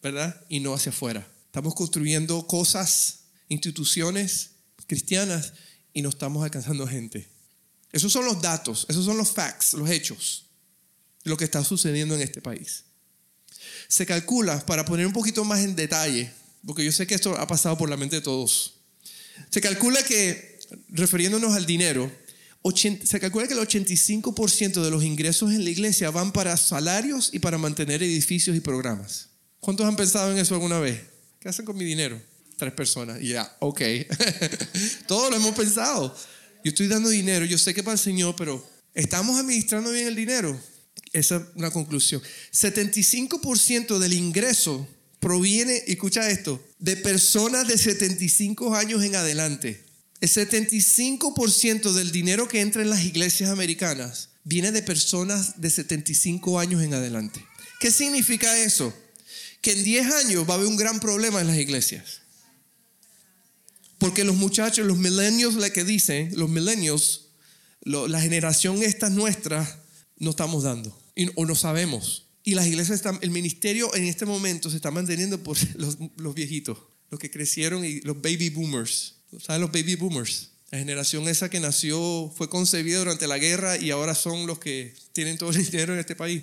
¿verdad? 0.03 0.45
Y 0.49 0.61
no 0.61 0.75
hacia 0.75 0.91
afuera. 0.91 1.27
Estamos 1.47 1.75
construyendo 1.75 2.47
cosas, 2.47 3.21
instituciones 3.49 4.51
cristianas 4.87 5.55
y 5.93 6.03
no 6.03 6.09
estamos 6.09 6.45
alcanzando 6.45 6.87
gente. 6.87 7.29
Esos 7.93 8.13
son 8.13 8.25
los 8.25 8.43
datos, 8.43 8.87
esos 8.89 9.05
son 9.05 9.17
los 9.17 9.31
facts, 9.31 9.75
los 9.75 9.89
hechos, 9.89 10.44
lo 11.25 11.37
que 11.37 11.45
está 11.45 11.65
sucediendo 11.65 12.15
en 12.15 12.21
este 12.21 12.41
país. 12.41 12.85
Se 13.89 14.07
calcula, 14.07 14.65
para 14.65 14.85
poner 14.85 15.07
un 15.07 15.13
poquito 15.13 15.45
más 15.45 15.61
en 15.61 15.75
detalle, 15.75 16.33
porque 16.67 16.85
yo 16.85 16.93
sé 16.93 17.07
que 17.07 17.15
esto 17.15 17.37
ha 17.37 17.47
pasado 17.47 17.77
por 17.77 17.91
la 17.91 17.97
mente 17.97 18.17
de 18.17 18.23
todos, 18.23 18.75
se 19.51 19.61
calcula 19.61 20.03
que, 20.03 20.59
refiriéndonos 20.89 21.55
al 21.55 21.67
dinero, 21.67 22.11
se 23.05 23.21
calcula 23.21 23.47
que 23.47 23.55
el 23.55 23.61
85% 23.61 24.83
de 24.83 24.91
los 24.91 25.05
ingresos 25.05 25.53
en 25.53 25.65
la 25.65 25.71
iglesia 25.71 26.11
van 26.11 26.33
para 26.33 26.57
salarios 26.57 27.31
y 27.33 27.39
para 27.39 27.59
mantener 27.59 28.03
edificios 28.03 28.57
y 28.57 28.61
programas. 28.61 29.29
¿Cuántos 29.61 29.87
han 29.87 29.97
pensado 29.97 30.33
en 30.33 30.39
eso 30.39 30.55
alguna 30.55 30.79
vez? 30.79 31.03
¿Qué 31.41 31.49
hacen 31.49 31.67
con 31.67 31.77
mi 31.77 31.85
dinero? 31.85 32.21
Tres 32.57 32.73
personas. 32.73 33.21
Ya, 33.21 33.55
ok. 33.61 33.81
Todos 35.07 35.31
lo 35.31 35.37
hemos 35.37 35.55
pensado. 35.55 36.17
Yo 36.65 36.71
estoy 36.71 36.87
dando 36.87 37.11
dinero, 37.11 37.45
yo 37.45 37.59
sé 37.59 37.75
que 37.75 37.83
para 37.83 37.95
el 37.95 37.99
Señor, 37.99 38.35
pero 38.37 38.67
¿estamos 38.95 39.39
administrando 39.39 39.91
bien 39.91 40.07
el 40.07 40.17
dinero? 40.17 40.59
Esa 41.15 41.37
es 41.37 41.43
una 41.55 41.71
conclusión. 41.71 42.21
75% 42.53 43.99
del 43.99 44.13
ingreso 44.13 44.87
proviene, 45.21 45.83
escucha 45.87 46.29
esto, 46.29 46.63
de 46.79 46.99
personas 46.99 47.67
de 47.67 47.79
75 47.79 48.75
años 48.75 49.03
en 49.03 49.17
adelante. 49.17 49.83
El 50.21 50.29
75% 50.29 51.93
del 51.93 52.13
dinero 52.13 52.49
que 52.49 52.61
entra 52.61 52.83
en 52.83 52.91
las 52.91 53.05
iglesias 53.05 53.49
americanas 53.49 54.31
viene 54.43 54.73
de 54.73 54.83
personas 54.83 55.61
de 55.61 55.71
75 55.71 56.59
años 56.59 56.83
en 56.83 56.93
adelante. 56.93 57.43
¿Qué 57.81 57.91
significa 57.91 58.59
eso? 58.59 58.93
que 59.65 59.73
en 59.73 59.83
10 59.83 60.13
años 60.13 60.45
va 60.47 60.53
a 60.53 60.57
haber 60.59 60.69
un 60.69 60.77
gran 60.77 61.01
problema 61.01 61.41
en 61.41 61.47
las 61.47 61.57
iglesias. 61.57 62.21
Porque 63.97 64.23
los 64.23 64.37
muchachos, 64.37 64.87
los 64.87 64.99
millennials, 64.99 65.55
la 65.55 65.71
que 65.71 65.85
dicen, 65.85 66.33
los 66.37 66.51
millennials, 66.51 67.29
la 67.81 68.21
generación 68.21 68.83
esta 68.83 69.09
nuestra, 69.09 69.83
no 70.19 70.31
estamos 70.31 70.65
dando 70.65 71.04
o 71.35 71.45
no 71.47 71.55
sabemos. 71.55 72.27
Y 72.43 72.55
las 72.55 72.67
iglesias 72.67 72.97
están, 72.97 73.19
el 73.23 73.31
ministerio 73.31 73.95
en 73.95 74.05
este 74.05 74.27
momento 74.27 74.69
se 74.69 74.77
está 74.77 74.91
manteniendo 74.91 75.43
por 75.43 75.57
los, 75.77 75.97
los 76.17 76.35
viejitos, 76.35 76.79
los 77.11 77.19
que 77.19 77.31
crecieron 77.31 77.85
y 77.85 78.01
los 78.03 78.21
baby 78.21 78.51
boomers. 78.51 79.17
¿Saben 79.41 79.63
los 79.63 79.73
baby 79.73 79.97
boomers? 79.97 80.51
La 80.71 80.79
generación 80.79 81.29
esa 81.29 81.49
que 81.49 81.61
nació, 81.61 82.33
fue 82.37 82.49
concebida 82.49 82.99
durante 82.99 83.27
la 83.27 83.39
guerra 83.39 83.77
y 83.79 83.91
ahora 83.91 84.15
son 84.15 84.47
los 84.47 84.59
que 84.59 84.95
tienen 85.13 85.39
todo 85.39 85.51
el 85.51 85.65
dinero 85.71 85.95
en 85.95 86.01
este 86.01 86.17
país. 86.17 86.43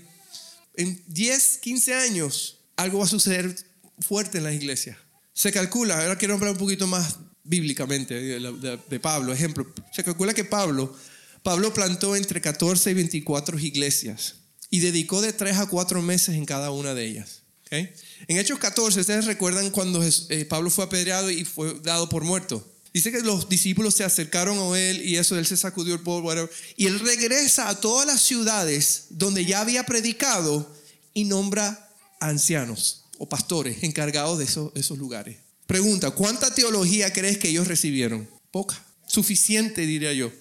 En 0.76 1.04
10, 1.08 1.58
15 1.58 1.94
años, 1.94 2.60
algo 2.78 3.00
va 3.00 3.06
a 3.06 3.10
suceder 3.10 3.56
fuerte 4.00 4.40
en 4.40 4.46
las 4.46 4.56
iglesias. 4.56 4.98
Se 5.34 5.52
calcula, 5.52 6.02
ahora 6.02 6.18
quiero 6.18 6.36
hablar 6.36 6.52
un 6.52 6.58
poquito 6.58 6.88
más 6.88 7.18
bíblicamente 7.44 8.14
de, 8.14 9.00
Pablo, 9.00 9.34
ejemplo, 9.34 9.66
se 9.92 10.04
calcula 10.04 10.34
que 10.34 10.46
Pablo, 10.46 10.96
Pablo 11.44 11.74
plantó 11.74 12.16
entre 12.16 12.40
14 12.40 12.92
y 12.92 12.94
24 12.94 13.60
iglesias 13.60 14.36
y 14.72 14.80
dedicó 14.80 15.22
de 15.22 15.34
3 15.34 15.58
a 15.58 15.68
4 15.68 16.02
meses 16.02 16.34
en 16.34 16.46
cada 16.46 16.72
una 16.72 16.96
de 16.96 17.06
ellas. 17.06 17.44
¿okay? 17.68 17.92
En 18.28 18.38
Hechos 18.38 18.58
14, 18.58 19.02
ustedes 19.02 19.26
recuerdan 19.26 19.70
cuando 19.70 20.04
eh, 20.04 20.46
Pablo 20.46 20.72
fue 20.72 20.86
apedreado 20.86 21.30
y 21.30 21.46
fue 21.46 21.80
dado 21.84 22.10
por 22.10 22.24
muerto. 22.24 22.68
Dice 22.94 23.12
que 23.12 23.22
los 23.22 23.48
discípulos 23.48 23.94
se 23.94 24.04
acercaron 24.04 24.58
a 24.58 24.80
él 24.80 25.02
y 25.06 25.18
eso, 25.18 25.38
él 25.38 25.46
se 25.46 25.56
sacudió 25.56 25.94
el 25.94 26.02
polvo, 26.02 26.34
y 26.76 26.88
él 26.88 27.00
regresa 27.00 27.70
a 27.70 27.80
todas 27.80 28.08
las 28.08 28.22
ciudades 28.22 29.06
donde 29.12 29.46
ya 29.46 29.62
había 29.62 29.86
predicado 29.86 30.74
y 31.14 31.26
nombra 31.26 31.90
ancianos 32.20 33.06
o 33.18 33.30
pastores 33.30 33.84
encargados 33.84 34.40
de 34.40 34.46
esos, 34.46 34.72
esos 34.76 34.98
lugares. 34.98 35.38
Pregunta, 35.68 36.12
¿cuánta 36.12 36.54
teología 36.54 37.14
crees 37.14 37.38
que 37.38 37.50
ellos 37.50 37.68
recibieron? 37.68 38.30
Poca. 38.52 38.84
Suficiente, 39.08 39.86
diría 39.86 40.14
yo. 40.14 40.32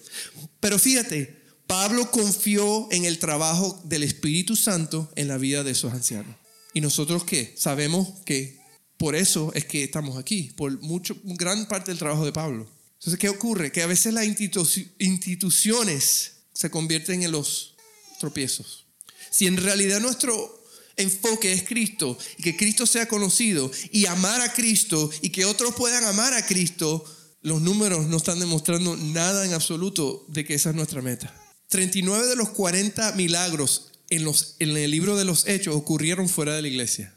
Pero 0.59 0.77
fíjate, 0.79 1.40
Pablo 1.71 2.11
confió 2.11 2.89
en 2.91 3.05
el 3.05 3.17
trabajo 3.17 3.81
del 3.85 4.03
Espíritu 4.03 4.57
Santo 4.57 5.09
en 5.15 5.29
la 5.29 5.37
vida 5.37 5.63
de 5.63 5.71
esos 5.71 5.93
ancianos. 5.93 6.35
¿Y 6.73 6.81
nosotros 6.81 7.23
qué? 7.23 7.55
Sabemos 7.57 8.09
que 8.25 8.59
por 8.97 9.15
eso 9.15 9.53
es 9.55 9.63
que 9.63 9.85
estamos 9.85 10.17
aquí, 10.17 10.51
por 10.57 10.81
mucho, 10.81 11.15
gran 11.23 11.69
parte 11.69 11.91
del 11.91 11.97
trabajo 11.97 12.25
de 12.25 12.33
Pablo. 12.33 12.69
Entonces, 12.95 13.17
¿qué 13.17 13.29
ocurre? 13.29 13.71
Que 13.71 13.83
a 13.83 13.87
veces 13.87 14.13
las 14.13 14.25
instituciones 14.25 16.33
se 16.51 16.69
convierten 16.69 17.23
en 17.23 17.31
los 17.31 17.77
tropiezos. 18.19 18.85
Si 19.29 19.47
en 19.47 19.55
realidad 19.55 20.01
nuestro 20.01 20.65
enfoque 20.97 21.53
es 21.53 21.63
Cristo 21.63 22.17
y 22.37 22.43
que 22.43 22.57
Cristo 22.57 22.85
sea 22.85 23.07
conocido 23.07 23.71
y 23.93 24.07
amar 24.07 24.41
a 24.41 24.51
Cristo 24.51 25.09
y 25.21 25.29
que 25.29 25.45
otros 25.45 25.73
puedan 25.75 26.03
amar 26.03 26.33
a 26.33 26.45
Cristo, 26.45 27.05
los 27.43 27.61
números 27.61 28.07
no 28.07 28.17
están 28.17 28.39
demostrando 28.39 28.97
nada 28.97 29.45
en 29.45 29.53
absoluto 29.53 30.25
de 30.27 30.43
que 30.43 30.55
esa 30.55 30.71
es 30.71 30.75
nuestra 30.75 31.01
meta. 31.01 31.40
39 31.71 32.27
de 32.27 32.35
los 32.35 32.49
40 32.49 33.13
milagros 33.13 33.93
en, 34.09 34.25
los, 34.25 34.57
en 34.59 34.75
el 34.75 34.91
libro 34.91 35.15
de 35.15 35.23
los 35.23 35.47
hechos 35.47 35.73
ocurrieron 35.73 36.27
fuera 36.27 36.53
de 36.53 36.61
la 36.61 36.67
iglesia. 36.67 37.15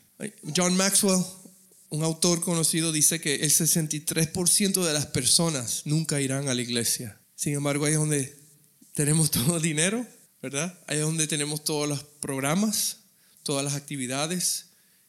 John 0.56 0.76
Maxwell, 0.76 1.24
un 1.88 2.04
autor 2.04 2.40
conocido, 2.40 2.92
dice 2.92 3.20
que 3.20 3.34
el 3.34 3.50
63% 3.50 4.84
de 4.84 4.92
las 4.92 5.06
personas 5.06 5.82
nunca 5.86 6.20
irán 6.20 6.48
a 6.48 6.54
la 6.54 6.62
iglesia. 6.62 7.18
Sin 7.34 7.54
embargo, 7.54 7.84
ahí 7.84 7.94
es 7.94 7.98
donde 7.98 8.38
tenemos 8.92 9.30
todo 9.32 9.56
el 9.56 9.62
dinero, 9.62 10.06
¿verdad? 10.40 10.78
Ahí 10.86 10.98
es 10.98 11.02
donde 11.02 11.26
tenemos 11.26 11.64
todos 11.64 11.88
los 11.88 12.04
programas, 12.04 12.98
todas 13.42 13.64
las 13.64 13.74
actividades, 13.74 14.66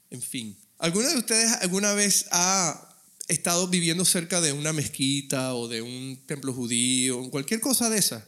en 0.10 0.24
fin. 0.24 0.58
¿Alguna 0.80 1.10
de 1.10 1.18
ustedes 1.20 1.52
alguna 1.62 1.94
vez 1.94 2.26
ha 2.32 2.98
estado 3.28 3.68
viviendo 3.68 4.06
cerca 4.06 4.42
de 4.42 4.54
una 4.54 4.74
mezquita 4.74 5.54
o 5.54 5.68
de 5.68 5.84
un 5.84 6.20
templo 6.26 6.52
judío, 6.52 7.30
cualquier 7.30 7.60
cosa 7.60 7.92
de 7.92 8.00
esa? 8.00 8.28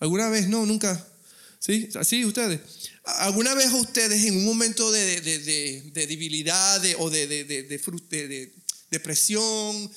¿Alguna 0.00 0.28
vez? 0.28 0.48
No, 0.48 0.66
nunca. 0.66 1.06
¿Sí? 1.58 1.88
¿Así 1.94 2.24
ustedes? 2.24 2.60
¿Alguna 3.04 3.54
vez 3.54 3.72
ustedes 3.72 4.24
en 4.24 4.36
un 4.36 4.44
momento 4.44 4.90
de, 4.90 5.20
debilidad 5.92 6.82
o 6.98 7.10
de, 7.10 7.26
de, 7.26 8.52
depresión, 8.90 9.90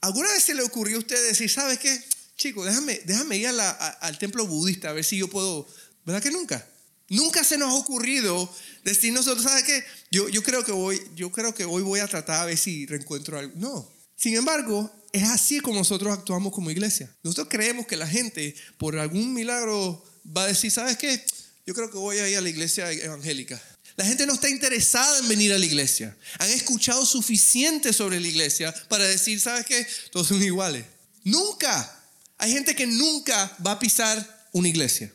alguna 0.00 0.32
vez 0.32 0.44
se 0.44 0.54
le 0.54 0.62
ocurrió 0.62 0.96
a 0.96 1.00
ustedes 1.00 1.28
decir, 1.28 1.50
¿sabes 1.50 1.78
qué? 1.78 1.98
Chico, 2.36 2.64
déjame, 2.64 3.00
déjame 3.04 3.38
ir 3.38 3.48
al 3.48 4.18
templo 4.18 4.46
budista 4.46 4.90
a 4.90 4.92
ver 4.92 5.04
si 5.04 5.16
yo 5.16 5.28
puedo... 5.28 5.66
¿Verdad 6.04 6.22
que 6.22 6.30
nunca? 6.30 6.66
Nunca 7.08 7.44
se 7.44 7.58
nos 7.58 7.70
ha 7.70 7.74
ocurrido 7.74 8.50
decir 8.82 9.12
nosotros, 9.12 9.44
¿sabes 9.44 9.64
qué? 9.64 9.84
Yo, 10.10 10.28
yo, 10.28 10.42
creo 10.42 10.64
que 10.64 10.72
hoy, 10.72 11.00
yo 11.14 11.30
creo 11.30 11.54
que 11.54 11.64
hoy 11.64 11.82
voy 11.82 12.00
a 12.00 12.08
tratar 12.08 12.42
a 12.42 12.44
ver 12.46 12.58
si 12.58 12.86
reencuentro 12.86 13.38
algo. 13.38 13.52
No. 13.56 13.93
Sin 14.24 14.36
embargo, 14.36 14.90
es 15.12 15.24
así 15.24 15.60
como 15.60 15.80
nosotros 15.80 16.10
actuamos 16.10 16.50
como 16.50 16.70
iglesia. 16.70 17.14
Nosotros 17.22 17.48
creemos 17.50 17.86
que 17.86 17.94
la 17.94 18.06
gente, 18.06 18.54
por 18.78 18.98
algún 18.98 19.34
milagro, 19.34 20.02
va 20.34 20.44
a 20.44 20.46
decir, 20.46 20.70
¿sabes 20.70 20.96
qué? 20.96 21.22
Yo 21.66 21.74
creo 21.74 21.90
que 21.90 21.98
voy 21.98 22.16
a 22.16 22.26
ir 22.26 22.38
a 22.38 22.40
la 22.40 22.48
iglesia 22.48 22.90
evangélica. 22.90 23.62
La 23.96 24.06
gente 24.06 24.24
no 24.24 24.32
está 24.32 24.48
interesada 24.48 25.18
en 25.18 25.28
venir 25.28 25.52
a 25.52 25.58
la 25.58 25.66
iglesia. 25.66 26.16
Han 26.38 26.48
escuchado 26.48 27.04
suficiente 27.04 27.92
sobre 27.92 28.18
la 28.18 28.26
iglesia 28.26 28.74
para 28.88 29.04
decir, 29.04 29.38
¿sabes 29.38 29.66
qué? 29.66 29.86
Todos 30.10 30.28
son 30.28 30.42
iguales. 30.42 30.86
Nunca. 31.22 32.02
Hay 32.38 32.50
gente 32.50 32.74
que 32.74 32.86
nunca 32.86 33.54
va 33.64 33.72
a 33.72 33.78
pisar 33.78 34.48
una 34.52 34.68
iglesia. 34.68 35.12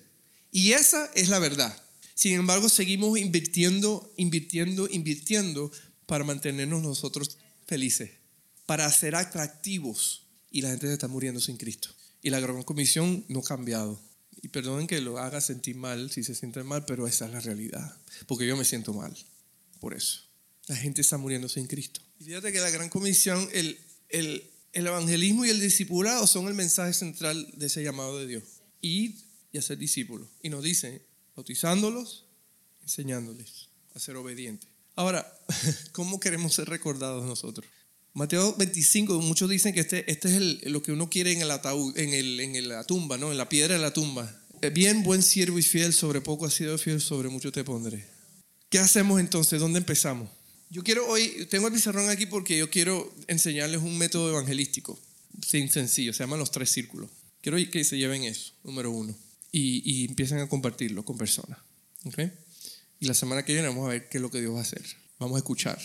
Y 0.51 0.74
esa 0.74 1.10
es 1.16 1.30
la 1.30 1.39
verdad. 1.39 1.75
Sin 2.13 2.34
embargo, 2.34 2.70
seguimos 2.70 3.18
invirtiendo, 3.18 4.13
invirtiendo, 4.18 4.88
invirtiendo 4.88 5.72
para 6.06 6.24
mantenernos 6.24 6.84
nosotros 6.84 7.39
felices, 7.66 8.19
para 8.70 8.88
ser 8.92 9.16
atractivos. 9.16 10.28
Y 10.52 10.62
la 10.62 10.70
gente 10.70 10.86
se 10.86 10.94
está 10.94 11.08
muriendo 11.08 11.42
sin 11.42 11.58
Cristo. 11.58 11.90
Y 12.22 12.30
la 12.30 12.40
gran 12.40 12.62
comisión 12.62 13.26
no 13.28 13.40
ha 13.40 13.44
cambiado. 13.44 14.00
Y 14.44 14.50
perdonen 14.50 14.86
que 14.86 15.02
lo 15.02 15.18
haga 15.18 15.42
sentir 15.42 15.76
mal 15.76 16.12
si 16.12 16.24
se 16.24 16.36
sienten 16.36 16.68
mal, 16.68 16.86
pero 16.86 17.08
esa 17.08 17.26
es 17.26 17.32
la 17.32 17.40
realidad. 17.40 17.98
Porque 18.28 18.46
yo 18.46 18.56
me 18.56 18.66
siento 18.66 18.94
mal 18.94 19.12
por 19.80 19.96
eso. 19.96 20.22
La 20.68 20.76
gente 20.76 21.02
está 21.02 21.18
muriendo 21.18 21.50
sin 21.50 21.66
Cristo. 21.66 22.00
Y 22.20 22.26
fíjate 22.26 22.52
que 22.52 22.60
la 22.60 22.70
gran 22.70 22.90
comisión, 22.90 23.50
el, 23.54 23.80
el, 24.08 24.48
el 24.74 24.86
evangelismo 24.86 25.46
y 25.46 25.50
el 25.50 25.60
discipulado 25.60 26.28
son 26.28 26.48
el 26.48 26.54
mensaje 26.54 26.94
central 26.94 27.52
de 27.56 27.66
ese 27.66 27.84
llamado 27.84 28.20
de 28.20 28.28
Dios. 28.28 28.44
Ir 28.82 29.16
y 29.52 29.58
hacer 29.58 29.80
discípulos. 29.80 30.30
Y 30.44 30.50
nos 30.50 30.64
dice, 30.64 31.08
bautizándolos, 31.36 32.28
enseñándoles 32.84 33.70
a 33.96 34.00
ser 34.00 34.16
obedientes. 34.16 34.70
Ahora, 34.96 35.26
¿cómo 35.92 36.20
queremos 36.20 36.54
ser 36.54 36.70
recordados 36.70 37.26
nosotros? 37.26 37.66
Mateo 38.13 38.56
25, 38.58 39.22
muchos 39.22 39.50
dicen 39.50 39.74
que 39.74 39.82
este, 39.82 40.10
este 40.12 40.36
es 40.36 40.72
lo 40.72 40.82
que 40.82 40.92
uno 40.92 41.10
quiere 41.10 41.32
en 41.32 41.42
el 41.42 41.51
ataúd, 41.51 41.98
en, 41.98 42.13
el, 42.13 42.39
en 42.39 42.68
la 42.68 42.84
tumba, 42.84 43.18
¿no? 43.18 43.32
En 43.32 43.38
la 43.38 43.50
piedra 43.50 43.75
de 43.75 43.82
la 43.82 43.94
tumba. 43.94 44.36
Eh, 44.62 44.70
bien, 44.72 45.04
buen 45.04 45.24
siervo 45.24 45.58
y 45.60 45.63
fiel, 45.63 45.94
sobre 45.94 46.20
poco 46.22 46.46
has 46.46 46.54
sido 46.54 46.78
fiel, 46.78 47.00
sobre 47.00 47.30
mucho 47.30 47.51
te 47.51 47.63
pondré. 47.63 48.06
¿Qué 48.70 48.80
hacemos 48.80 49.20
entonces? 49.20 49.60
¿Dónde 49.60 49.80
empezamos? 49.80 50.30
Yo 50.70 50.84
quiero 50.84 51.08
hoy, 51.08 51.48
tengo 51.50 51.68
el 51.68 51.74
pizarrón 51.74 52.10
aquí 52.10 52.25
porque 52.25 52.58
yo 52.58 52.70
quiero 52.70 53.13
enseñarles 53.28 53.82
un 53.82 53.98
método 53.98 54.30
evangelístico, 54.30 55.00
sin 55.46 55.70
sencillo, 55.72 56.13
se 56.13 56.24
llaman 56.24 56.39
los 56.39 56.51
tres 56.51 56.72
círculos. 56.72 57.10
Quiero 57.42 57.58
que 57.72 57.84
se 57.84 57.98
lleven 57.98 58.24
eso, 58.24 58.54
número 58.63 58.92
uno, 58.92 59.16
y, 59.51 59.82
y 59.89 60.06
empiecen 60.06 60.39
a 60.39 60.50
compartirlo 60.50 61.06
con 61.06 61.18
personas. 61.18 61.58
¿okay? 62.06 62.32
Y 63.00 63.08
la 63.08 63.13
semana 63.13 63.44
que 63.46 63.54
viene 63.54 63.68
vamos 63.68 63.88
a 63.88 63.92
ver 63.92 64.10
qué 64.10 64.18
es 64.18 64.22
lo 64.22 64.30
que 64.30 64.42
Dios 64.42 64.54
va 64.54 64.60
a 64.60 64.63
hacer. 64.63 64.84
Vamos 65.18 65.36
a 65.36 65.39
escuchar. 65.39 65.80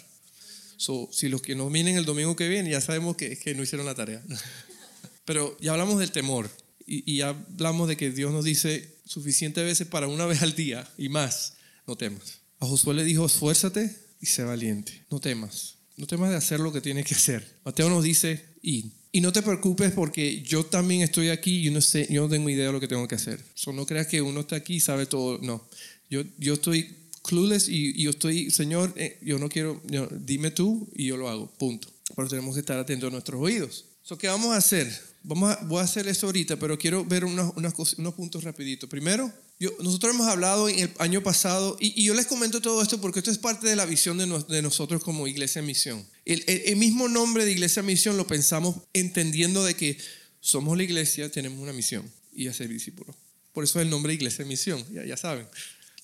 So, 0.76 1.08
si 1.12 1.28
los 1.28 1.42
que 1.42 1.54
nos 1.54 1.72
vienen 1.72 1.96
el 1.96 2.04
domingo 2.04 2.36
que 2.36 2.48
viene, 2.48 2.70
ya 2.70 2.80
sabemos 2.80 3.16
que, 3.16 3.38
que 3.38 3.54
no 3.54 3.62
hicieron 3.62 3.86
la 3.86 3.94
tarea. 3.94 4.22
Pero 5.24 5.56
ya 5.60 5.72
hablamos 5.72 5.98
del 5.98 6.10
temor 6.10 6.50
y, 6.86 7.10
y 7.10 7.18
ya 7.18 7.30
hablamos 7.30 7.88
de 7.88 7.96
que 7.96 8.10
Dios 8.10 8.32
nos 8.32 8.44
dice 8.44 8.98
suficientes 9.04 9.64
veces 9.64 9.86
para 9.86 10.08
una 10.08 10.26
vez 10.26 10.42
al 10.42 10.54
día 10.54 10.88
y 10.98 11.08
más, 11.08 11.54
no 11.86 11.96
temas. 11.96 12.40
A 12.60 12.66
Josué 12.66 12.94
le 12.94 13.04
dijo, 13.04 13.26
esfuérzate 13.26 13.94
y 14.20 14.26
sé 14.26 14.42
valiente, 14.44 15.04
no 15.10 15.20
temas. 15.20 15.74
No 15.96 16.06
temas 16.06 16.30
de 16.30 16.36
hacer 16.36 16.60
lo 16.60 16.72
que 16.72 16.80
tienes 16.80 17.06
que 17.06 17.14
hacer. 17.14 17.58
Mateo 17.64 17.88
nos 17.88 18.02
dice, 18.02 18.44
y, 18.62 18.92
y 19.12 19.20
no 19.20 19.32
te 19.32 19.42
preocupes 19.42 19.92
porque 19.92 20.42
yo 20.42 20.64
también 20.64 21.02
estoy 21.02 21.28
aquí 21.28 21.68
y 21.68 21.70
no, 21.70 21.80
sé, 21.80 22.08
yo 22.10 22.22
no 22.22 22.28
tengo 22.28 22.50
idea 22.50 22.66
de 22.66 22.72
lo 22.72 22.80
que 22.80 22.88
tengo 22.88 23.06
que 23.06 23.14
hacer. 23.14 23.40
So, 23.54 23.72
no 23.72 23.86
creas 23.86 24.08
que 24.08 24.20
uno 24.20 24.40
está 24.40 24.56
aquí 24.56 24.76
y 24.76 24.80
sabe 24.80 25.06
todo. 25.06 25.38
No, 25.38 25.68
yo, 26.10 26.22
yo 26.38 26.54
estoy 26.54 27.03
clueless 27.24 27.68
y, 27.68 28.00
yo 28.00 28.10
estoy, 28.10 28.50
Señor, 28.50 28.92
eh, 28.96 29.18
yo 29.22 29.38
no 29.38 29.48
quiero, 29.48 29.80
dime 30.12 30.50
tú 30.50 30.88
y 30.94 31.06
yo 31.06 31.16
lo 31.16 31.28
hago, 31.28 31.50
punto. 31.58 31.88
Pero 32.14 32.28
tenemos 32.28 32.54
que 32.54 32.60
estar 32.60 32.78
atentos 32.78 33.08
a 33.08 33.10
nuestros 33.10 33.40
oídos. 33.40 33.86
So, 34.02 34.18
¿Qué 34.18 34.28
vamos 34.28 34.52
a 34.52 34.58
hacer? 34.58 34.92
Vamos 35.22 35.50
a, 35.50 35.64
voy 35.64 35.78
a 35.78 35.84
hacer 35.84 36.06
eso 36.06 36.26
ahorita, 36.26 36.58
pero 36.58 36.78
quiero 36.78 37.04
ver 37.04 37.24
unos, 37.24 37.54
unos 37.56 38.14
puntos 38.14 38.44
rapiditos. 38.44 38.90
Primero, 38.90 39.32
yo, 39.58 39.70
nosotros 39.80 40.14
hemos 40.14 40.26
hablado 40.26 40.68
el 40.68 40.90
año 40.98 41.22
pasado, 41.22 41.78
y, 41.80 42.04
yo 42.04 42.12
les 42.12 42.26
comento 42.26 42.60
todo 42.60 42.82
esto 42.82 43.00
porque 43.00 43.20
esto 43.20 43.30
es 43.30 43.38
parte 43.38 43.66
de 43.66 43.74
la 43.74 43.86
visión 43.86 44.18
de, 44.18 44.26
de 44.48 44.60
nosotros 44.60 45.02
como 45.02 45.26
Iglesia 45.26 45.62
Misión. 45.62 46.06
El, 46.26 46.44
el, 46.46 46.62
el, 46.66 46.76
mismo 46.76 47.08
nombre 47.08 47.46
de 47.46 47.52
Iglesia 47.52 47.82
Misión 47.82 48.18
lo 48.18 48.26
pensamos 48.26 48.76
entendiendo 48.92 49.64
de 49.64 49.74
que 49.74 49.96
somos 50.40 50.76
la 50.76 50.82
iglesia, 50.82 51.30
tenemos 51.30 51.58
una 51.58 51.72
misión 51.72 52.04
y 52.34 52.48
hacer 52.48 52.68
discípulos. 52.68 53.16
Por 53.54 53.64
eso 53.64 53.80
es 53.80 53.84
el 53.84 53.90
nombre 53.90 54.10
de 54.10 54.16
Iglesia 54.16 54.44
Misión, 54.44 54.84
ya, 54.92 55.06
ya 55.06 55.16
saben 55.16 55.46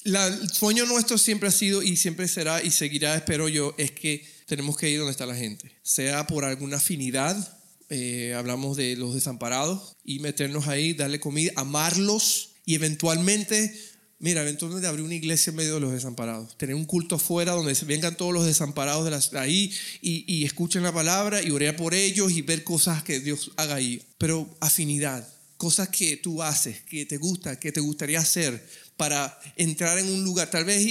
el 0.05 0.51
sueño 0.51 0.87
nuestro 0.87 1.19
siempre 1.19 1.49
ha 1.49 1.53
sido 1.53 1.83
y 1.83 1.97
siempre 1.97 2.29
será 2.29 2.63
y 2.63 2.71
seguirá, 2.71 3.17
espero 3.17 3.49
yo, 3.49 3.75
es 3.79 3.91
que 3.91 4.25
tenemos 4.47 4.77
que 4.77 4.91
ir 4.91 4.99
donde 4.99 5.13
está 5.13 5.27
la 5.27 5.37
gente, 5.37 5.71
sea 5.83 6.27
por 6.27 6.45
alguna 6.45 6.79
afinidad, 6.79 7.59
eh, 7.89 8.35
hablamos 8.37 8.77
de 8.77 8.97
los 8.97 9.15
desamparados, 9.15 9.97
y 10.05 10.21
meternos 10.21 10.69
ahí, 10.69 10.93
darle 10.95 11.21
comida, 11.21 11.53
amarlos 11.57 12.53
y 12.65 12.75
eventualmente, 12.75 13.75
mira, 14.19 14.43
eventualmente 14.43 14.87
abrir 14.87 15.05
una 15.05 15.15
iglesia 15.15 15.51
en 15.51 15.57
medio 15.57 15.75
de 15.75 15.81
los 15.81 15.93
desamparados, 15.93 16.57
tener 16.57 16.75
un 16.75 16.85
culto 16.85 17.17
afuera 17.17 17.53
donde 17.53 17.77
vengan 17.85 18.17
todos 18.17 18.33
los 18.33 18.47
desamparados 18.47 19.31
de 19.31 19.39
ahí 19.39 19.73
y, 20.01 20.25
y 20.33 20.45
escuchen 20.45 20.83
la 20.83 20.93
palabra 20.93 21.43
y 21.43 21.51
orar 21.51 21.77
por 21.77 21.95
ellos 21.95 22.33
y 22.33 22.43
ver 22.43 22.65
cosas 22.65 23.03
que 23.03 23.21
Dios 23.21 23.53
haga 23.57 23.77
ahí, 23.77 24.03
pero 24.19 24.49
afinidad 24.61 25.29
cosas 25.61 25.91
que 25.91 26.17
tú 26.17 26.43
haces, 26.43 26.81
que 26.85 27.05
te 27.05 27.19
gusta, 27.19 27.61
que 27.61 27.71
te 27.71 27.81
gustaría 27.81 28.19
hacer 28.19 28.67
para 29.01 29.41
entrar 29.57 29.99
en 29.99 30.13
un 30.13 30.25
lugar. 30.25 30.51
Tal 30.51 30.67
vez 30.67 30.85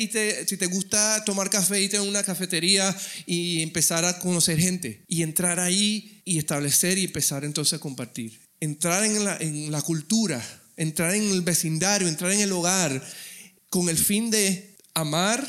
si 0.48 0.58
te 0.58 0.66
gusta 0.66 1.24
tomar 1.26 1.48
café, 1.48 1.80
irte 1.80 1.98
a 1.98 2.02
una 2.02 2.24
cafetería 2.24 2.98
y 3.28 3.62
empezar 3.62 4.04
a 4.04 4.18
conocer 4.18 4.58
gente 4.58 5.06
y 5.08 5.22
entrar 5.22 5.60
ahí 5.60 6.20
y 6.26 6.40
establecer 6.40 6.98
y 6.98 7.06
empezar 7.06 7.46
entonces 7.46 7.76
a 7.76 7.80
compartir. 7.80 8.50
Entrar 8.60 9.04
en 9.04 9.72
la, 9.72 9.82
cultura, 9.84 10.44
entrar 10.76 11.14
en 11.14 11.30
el 11.30 11.44
vecindario, 11.44 12.08
entrar 12.08 12.32
en 12.32 12.40
el 12.40 12.52
hogar 12.52 13.00
con 13.70 13.90
el 13.90 13.98
fin 14.00 14.32
de 14.32 14.76
amar 14.96 15.40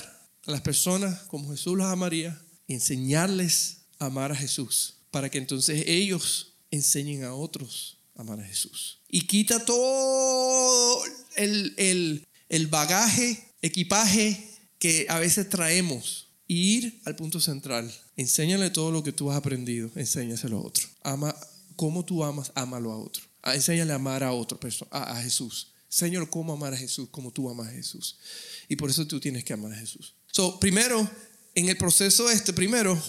a 0.46 0.50
las 0.50 0.60
personas 0.60 1.20
como 1.28 1.52
Jesús 1.52 1.78
los 1.78 1.86
amaría 1.86 2.38
y 2.66 2.74
enseñarles 2.74 3.86
a 3.98 4.06
amar 4.06 4.32
a 4.32 4.36
Jesús 4.36 4.98
para 5.10 5.30
que 5.30 5.38
entonces 5.38 5.84
ellos 5.86 6.58
enseñen 6.70 7.24
a 7.24 7.32
otros 7.32 8.02
a 8.16 8.20
amar 8.20 8.38
a 8.38 8.44
Jesús 8.44 9.00
y 9.08 9.22
quita 9.22 9.64
todo 9.64 11.02
el, 11.36 11.74
el, 11.76 12.28
el 12.50 12.66
bagaje, 12.66 13.42
equipaje 13.62 14.46
que 14.78 15.06
a 15.08 15.18
veces 15.18 15.48
traemos. 15.48 16.26
ir 16.46 17.00
al 17.04 17.14
punto 17.14 17.40
central. 17.40 17.88
Enséñale 18.16 18.70
todo 18.70 18.90
lo 18.90 19.04
que 19.04 19.12
tú 19.12 19.30
has 19.30 19.36
aprendido. 19.36 19.88
Enséñaselo 19.94 20.58
a 20.58 20.62
otro. 20.62 20.84
Ama 21.04 21.34
como 21.76 22.04
tú 22.04 22.24
amas, 22.24 22.52
ámalo 22.56 22.90
a 22.92 22.98
otro. 22.98 23.22
Ah, 23.40 23.54
enséñale 23.54 23.92
a 23.92 23.96
amar 23.96 24.22
a 24.24 24.32
persona, 24.60 24.90
a, 24.92 25.16
a 25.16 25.22
Jesús. 25.22 25.72
Señor, 25.88 26.28
cómo 26.28 26.52
amar 26.52 26.74
a 26.74 26.76
Jesús, 26.76 27.08
como 27.10 27.30
tú 27.32 27.48
amas 27.48 27.68
a 27.68 27.72
Jesús. 27.72 28.18
Y 28.68 28.76
por 28.76 28.90
eso 28.90 29.06
tú 29.06 29.18
tienes 29.18 29.44
que 29.44 29.52
amar 29.52 29.72
a 29.72 29.76
Jesús. 29.76 30.14
So, 30.30 30.60
primero, 30.60 31.08
en 31.54 31.68
el 31.68 31.76
proceso 31.76 32.30
este, 32.30 32.52
primero, 32.52 33.00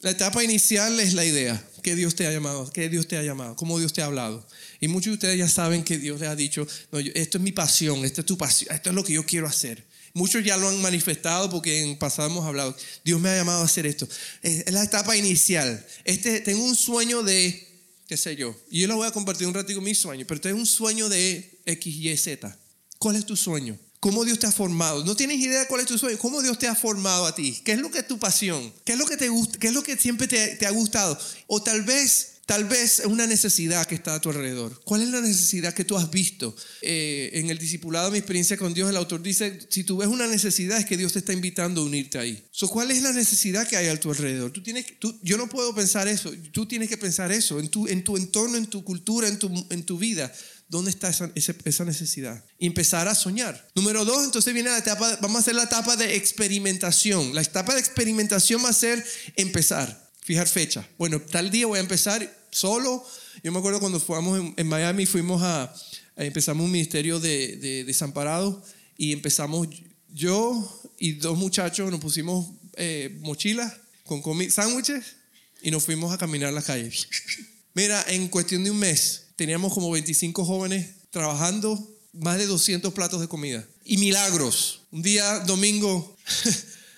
la 0.00 0.10
etapa 0.10 0.44
inicial 0.44 0.98
es 1.00 1.14
la 1.14 1.24
idea, 1.24 1.62
que 1.82 1.94
Dios 1.94 2.14
te 2.14 2.26
ha 2.26 2.32
llamado, 2.32 2.70
que 2.72 2.88
Dios 2.88 3.06
te 3.08 3.16
ha 3.16 3.22
llamado, 3.22 3.56
cómo 3.56 3.78
Dios 3.78 3.92
te 3.92 4.02
ha 4.02 4.06
hablado. 4.06 4.46
Y 4.80 4.88
muchos 4.88 5.12
de 5.12 5.14
ustedes 5.14 5.38
ya 5.38 5.48
saben 5.48 5.84
que 5.84 5.98
Dios 5.98 6.20
les 6.20 6.28
ha 6.28 6.36
dicho, 6.36 6.66
no, 6.92 6.98
esto 6.98 7.38
es 7.38 7.44
mi 7.44 7.52
pasión, 7.52 8.04
esto 8.04 8.20
es 8.20 8.26
tu 8.26 8.36
pasión, 8.36 8.74
esto 8.74 8.90
es 8.90 8.94
lo 8.94 9.04
que 9.04 9.14
yo 9.14 9.24
quiero 9.24 9.46
hacer. 9.46 9.84
Muchos 10.12 10.44
ya 10.44 10.56
lo 10.56 10.68
han 10.68 10.80
manifestado 10.80 11.50
porque 11.50 11.82
en 11.82 11.98
pasado 11.98 12.28
hemos 12.28 12.46
hablado, 12.46 12.74
Dios 13.04 13.20
me 13.20 13.28
ha 13.28 13.36
llamado 13.36 13.62
a 13.62 13.64
hacer 13.64 13.86
esto. 13.86 14.08
Es 14.42 14.70
la 14.72 14.82
etapa 14.82 15.16
inicial. 15.16 15.84
Este, 16.04 16.40
tengo 16.40 16.64
un 16.64 16.74
sueño 16.74 17.22
de, 17.22 17.66
qué 18.06 18.16
sé 18.16 18.36
yo, 18.36 18.58
y 18.70 18.80
yo 18.80 18.88
lo 18.88 18.96
voy 18.96 19.06
a 19.06 19.12
compartir 19.12 19.46
un 19.46 19.54
ratito 19.54 19.80
mi 19.80 19.94
sueño, 19.94 20.24
pero 20.26 20.40
tengo 20.40 20.58
un 20.58 20.66
sueño 20.66 21.08
de 21.08 21.60
X, 21.66 21.94
Y, 21.94 22.16
Z. 22.16 22.58
¿Cuál 22.98 23.16
es 23.16 23.26
tu 23.26 23.36
sueño? 23.36 23.78
¿Cómo 24.00 24.24
Dios 24.24 24.38
te 24.38 24.46
ha 24.46 24.52
formado? 24.52 25.04
No 25.04 25.16
tienes 25.16 25.38
idea 25.38 25.66
cuál 25.68 25.80
es 25.80 25.86
tu 25.86 25.98
sueño. 25.98 26.18
¿Cómo 26.18 26.42
Dios 26.42 26.58
te 26.58 26.68
ha 26.68 26.74
formado 26.74 27.26
a 27.26 27.34
ti? 27.34 27.60
¿Qué 27.64 27.72
es 27.72 27.78
lo 27.78 27.90
que 27.90 27.98
es 27.98 28.06
tu 28.06 28.18
pasión? 28.18 28.72
¿Qué 28.84 28.92
es 28.92 28.98
lo 28.98 29.06
que 29.06 29.16
te 29.16 29.28
gusta? 29.28 29.58
¿Qué 29.58 29.68
es 29.68 29.74
lo 29.74 29.82
que 29.82 29.96
siempre 29.96 30.28
te, 30.28 30.56
te 30.56 30.66
ha 30.66 30.70
gustado? 30.70 31.18
O 31.46 31.62
tal 31.62 31.82
vez 31.82 32.36
Tal 32.46 32.64
vez 32.64 33.02
una 33.04 33.26
necesidad 33.26 33.84
que 33.88 33.96
está 33.96 34.14
a 34.14 34.20
tu 34.20 34.30
alrededor. 34.30 34.80
¿Cuál 34.84 35.02
es 35.02 35.08
la 35.08 35.20
necesidad 35.20 35.74
que 35.74 35.84
tú 35.84 35.96
has 35.98 36.12
visto? 36.12 36.54
Eh, 36.80 37.30
en 37.32 37.50
el 37.50 37.58
discipulado, 37.58 38.12
mi 38.12 38.18
experiencia 38.18 38.56
con 38.56 38.72
Dios, 38.72 38.88
el 38.88 38.96
autor 38.96 39.20
dice, 39.20 39.58
si 39.68 39.82
tú 39.82 39.96
ves 39.96 40.06
una 40.06 40.28
necesidad 40.28 40.78
es 40.78 40.86
que 40.86 40.96
Dios 40.96 41.12
te 41.12 41.18
está 41.18 41.32
invitando 41.32 41.80
a 41.80 41.84
unirte 41.84 42.20
ahí. 42.20 42.46
¿Cuál 42.70 42.92
es 42.92 43.02
la 43.02 43.12
necesidad 43.12 43.66
que 43.66 43.76
hay 43.76 43.88
a 43.88 43.98
tu 43.98 44.12
alrededor? 44.12 44.52
Tú 44.52 44.62
tienes, 44.62 44.86
tú, 45.00 45.18
yo 45.24 45.36
no 45.36 45.48
puedo 45.48 45.74
pensar 45.74 46.06
eso, 46.06 46.32
tú 46.52 46.66
tienes 46.66 46.88
que 46.88 46.96
pensar 46.96 47.32
eso 47.32 47.58
en 47.58 47.68
tu, 47.68 47.88
en 47.88 48.04
tu 48.04 48.16
entorno, 48.16 48.56
en 48.56 48.66
tu 48.66 48.84
cultura, 48.84 49.26
en 49.26 49.40
tu, 49.40 49.66
en 49.68 49.82
tu 49.82 49.98
vida. 49.98 50.32
¿Dónde 50.68 50.90
está 50.90 51.08
esa, 51.08 51.30
esa, 51.34 51.84
necesidad? 51.84 52.44
Y 52.58 52.66
empezar 52.66 53.06
a 53.06 53.14
soñar. 53.14 53.68
Número 53.74 54.04
dos, 54.04 54.24
entonces 54.24 54.52
viene 54.52 54.70
la 54.70 54.78
etapa, 54.78 55.18
vamos 55.20 55.36
a 55.36 55.40
hacer 55.40 55.54
la 55.54 55.64
etapa 55.64 55.96
de 55.96 56.16
experimentación. 56.16 57.34
La 57.34 57.42
etapa 57.42 57.74
de 57.74 57.80
experimentación 57.80 58.64
va 58.64 58.70
a 58.70 58.72
ser 58.72 59.04
empezar 59.36 60.06
fijar 60.26 60.48
fecha. 60.48 60.88
Bueno, 60.98 61.20
tal 61.20 61.52
día 61.52 61.68
voy 61.68 61.78
a 61.78 61.80
empezar 61.80 62.28
solo. 62.50 63.06
Yo 63.44 63.52
me 63.52 63.60
acuerdo 63.60 63.78
cuando 63.78 64.00
fuimos 64.00 64.54
en, 64.56 64.66
Miami, 64.66 65.06
fuimos 65.06 65.40
a, 65.40 65.72
empezamos 66.16 66.64
un 66.64 66.72
ministerio 66.72 67.20
de, 67.20 67.56
de, 67.58 67.84
desamparados 67.84 68.56
y 68.98 69.12
empezamos 69.12 69.68
yo 70.12 70.82
y 70.98 71.12
dos 71.12 71.38
muchachos, 71.38 71.92
nos 71.92 72.00
pusimos 72.00 72.50
eh, 72.74 73.16
mochilas 73.20 73.72
con 74.04 74.20
sándwiches 74.50 75.16
y 75.62 75.70
nos 75.70 75.84
fuimos 75.84 76.12
a 76.12 76.18
caminar 76.18 76.52
las 76.52 76.64
calles. 76.64 77.06
Mira, 77.74 78.04
en 78.08 78.26
cuestión 78.26 78.64
de 78.64 78.72
un 78.72 78.78
mes 78.78 79.25
teníamos 79.36 79.72
como 79.72 79.90
25 79.90 80.44
jóvenes 80.44 80.94
trabajando 81.10 81.78
más 82.12 82.38
de 82.38 82.46
200 82.46 82.92
platos 82.92 83.20
de 83.20 83.28
comida. 83.28 83.66
Y 83.84 83.98
milagros. 83.98 84.82
Un 84.90 85.02
día 85.02 85.40
domingo, 85.40 86.16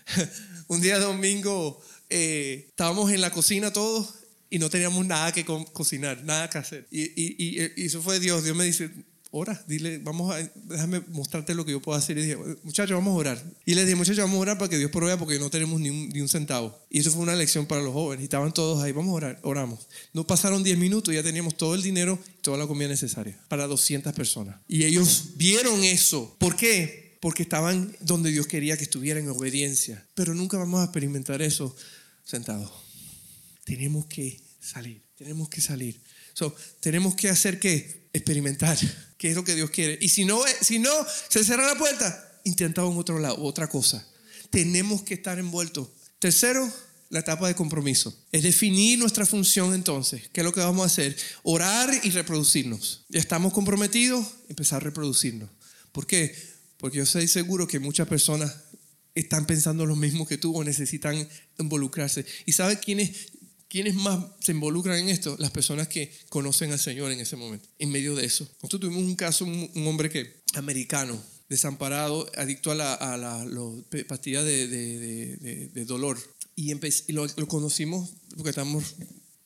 un 0.68 0.81
día 0.81 0.98
domingo 0.98 1.83
eh, 2.09 2.66
estábamos 2.68 3.11
en 3.12 3.20
la 3.20 3.31
cocina 3.31 3.72
todos 3.72 4.14
y 4.51 4.59
no 4.59 4.70
teníamos 4.70 5.05
nada 5.05 5.33
que 5.33 5.44
cocinar, 5.44 6.24
nada 6.24 6.48
que 6.48 6.59
hacer. 6.59 6.87
Y, 6.90 7.03
y, 7.03 7.37
y, 7.38 7.85
eso 7.85 8.01
fue 8.01 8.18
Dios. 8.20 8.44
Dios 8.44 8.57
me 8.57 8.64
dice, 8.64 8.90
ora, 9.30 9.62
dile, 9.66 9.98
vamos 9.98 10.34
a, 10.34 10.38
déjame 10.54 11.00
mostrarte 11.08 11.54
lo 11.54 11.64
que 11.64 11.72
yo 11.72 11.82
puedo 11.82 11.98
hacer. 11.98 12.16
Y 12.18 12.22
dije, 12.22 12.36
muchachos, 12.62 12.94
vamos 12.94 13.12
a 13.12 13.16
orar. 13.16 13.44
Y 13.66 13.74
les 13.74 13.84
dije, 13.84 13.96
muchachos, 13.96 14.24
vamos 14.24 14.36
a 14.36 14.40
orar 14.40 14.58
para 14.58 14.68
que 14.68 14.78
Dios 14.78 14.90
provea 14.90 15.18
porque 15.18 15.38
no 15.38 15.50
tenemos 15.50 15.80
ni 15.80 15.90
un, 15.90 16.08
ni 16.08 16.20
un 16.20 16.28
centavo. 16.28 16.78
Y 16.90 17.00
eso 17.00 17.10
fue 17.10 17.22
una 17.22 17.34
lección 17.34 17.66
para 17.66 17.82
los 17.82 17.92
jóvenes. 17.92 18.22
Y 18.22 18.24
estaban 18.24 18.52
todos 18.52 18.82
ahí, 18.82 18.92
vamos 18.92 19.12
a 19.12 19.14
orar, 19.14 19.40
oramos. 19.42 19.86
No 20.12 20.26
pasaron 20.26 20.62
10 20.62 20.78
minutos, 20.78 21.14
ya 21.14 21.22
teníamos 21.22 21.56
todo 21.56 21.74
el 21.74 21.82
dinero, 21.82 22.18
toda 22.42 22.58
la 22.58 22.66
comida 22.66 22.88
necesaria 22.88 23.38
para 23.48 23.66
200 23.66 24.12
personas. 24.14 24.56
Y 24.68 24.84
ellos 24.84 25.30
vieron 25.36 25.84
eso. 25.84 26.36
¿Por 26.38 26.56
qué? 26.56 27.18
Porque 27.20 27.42
estaban 27.42 27.94
donde 28.00 28.30
Dios 28.30 28.46
quería 28.46 28.76
que 28.76 28.84
estuvieran 28.84 29.24
en 29.24 29.30
obediencia. 29.30 30.06
Pero 30.14 30.34
nunca 30.34 30.56
vamos 30.56 30.80
a 30.80 30.84
experimentar 30.84 31.42
eso 31.42 31.74
sentados. 32.24 32.70
Tenemos 33.64 34.06
que 34.06 34.40
salir, 34.60 35.02
tenemos 35.16 35.48
que 35.48 35.60
salir. 35.60 36.00
So, 36.38 36.55
tenemos 36.79 37.16
que 37.16 37.29
hacer 37.29 37.59
que 37.59 38.09
experimentar 38.12 38.79
qué 39.16 39.31
es 39.31 39.35
lo 39.35 39.42
que 39.42 39.57
Dios 39.57 39.70
quiere. 39.70 39.98
Y 40.01 40.09
si 40.09 40.24
no, 40.24 40.40
si 40.61 40.79
no 40.79 40.88
se 41.29 41.42
cierra 41.42 41.66
la 41.66 41.77
puerta, 41.77 42.40
intentamos 42.44 42.92
en 42.92 42.98
otro 43.01 43.18
lado, 43.18 43.42
otra 43.42 43.66
cosa. 43.66 44.07
Tenemos 44.48 45.03
que 45.03 45.14
estar 45.14 45.40
envueltos. 45.40 45.88
Tercero, 46.20 46.72
la 47.11 47.18
etapa 47.18 47.48
de 47.48 47.57
compromiso. 47.57 48.16
Es 48.31 48.44
definir 48.44 49.01
nuestra 49.01 49.27
función 49.27 49.74
entonces. 49.74 50.31
¿Qué 50.33 50.42
es 50.42 50.44
lo 50.44 50.53
que 50.53 50.61
vamos 50.61 50.85
a 50.85 50.87
hacer? 50.87 51.16
Orar 51.42 51.90
y 52.05 52.11
reproducirnos. 52.11 53.05
Ya 53.09 53.18
estamos 53.18 53.53
comprometidos, 53.53 54.24
empezar 54.48 54.77
a 54.77 54.85
reproducirnos. 54.85 55.51
¿Por 55.90 56.07
qué? 56.07 56.33
Porque 56.77 56.98
yo 56.98 57.03
estoy 57.03 57.27
seguro 57.27 57.66
que 57.66 57.81
muchas 57.81 58.07
personas 58.07 58.55
están 59.16 59.44
pensando 59.44 59.87
lo 59.87 59.96
mismo 59.96 60.24
que 60.24 60.38
tú 60.38 60.57
o 60.57 60.62
necesitan 60.62 61.29
involucrarse. 61.59 62.24
¿Y 62.46 62.53
sabe 62.53 62.79
quiénes, 62.79 63.27
quiénes 63.68 63.94
más 63.94 64.24
se 64.40 64.52
involucran 64.52 64.98
en 64.98 65.09
esto? 65.09 65.37
Las 65.38 65.50
personas 65.50 65.88
que 65.88 66.12
conocen 66.28 66.72
al 66.72 66.78
Señor 66.78 67.12
en 67.12 67.20
ese 67.20 67.37
momento, 67.37 67.68
en 67.78 67.90
medio 67.90 68.14
de 68.14 68.24
eso. 68.24 68.44
Nosotros 68.62 68.81
tuvimos 68.81 69.02
un 69.02 69.16
caso, 69.16 69.44
un, 69.44 69.87
hombre 69.87 70.11
que, 70.11 70.42
americano, 70.54 71.20
desamparado, 71.48 72.31
adicto 72.37 72.70
a 72.70 72.74
la, 72.74 72.94
a 72.94 73.16
la 73.16 73.46
pastilla 74.09 74.42
de, 74.42 74.68
de, 74.68 75.68
de, 75.72 75.85
dolor. 75.85 76.18
Y, 76.57 76.72
y 76.72 77.12
lo, 77.12 77.26
lo, 77.26 77.48
conocimos 77.48 78.11
porque 78.37 78.50
estamos 78.50 78.96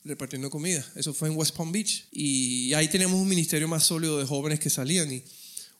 repartiendo 0.03 0.49
comida. 0.49 0.85
Eso 0.95 1.13
fue 1.13 1.29
en 1.29 1.37
West 1.37 1.55
Palm 1.55 1.71
Beach. 1.71 2.07
Y 2.11 2.73
ahí 2.73 2.87
tenemos 2.87 3.19
un 3.19 3.27
ministerio 3.27 3.67
más 3.67 3.83
sólido 3.83 4.19
de 4.19 4.25
jóvenes 4.25 4.59
que 4.59 4.69
salían. 4.69 5.11
Y 5.11 5.23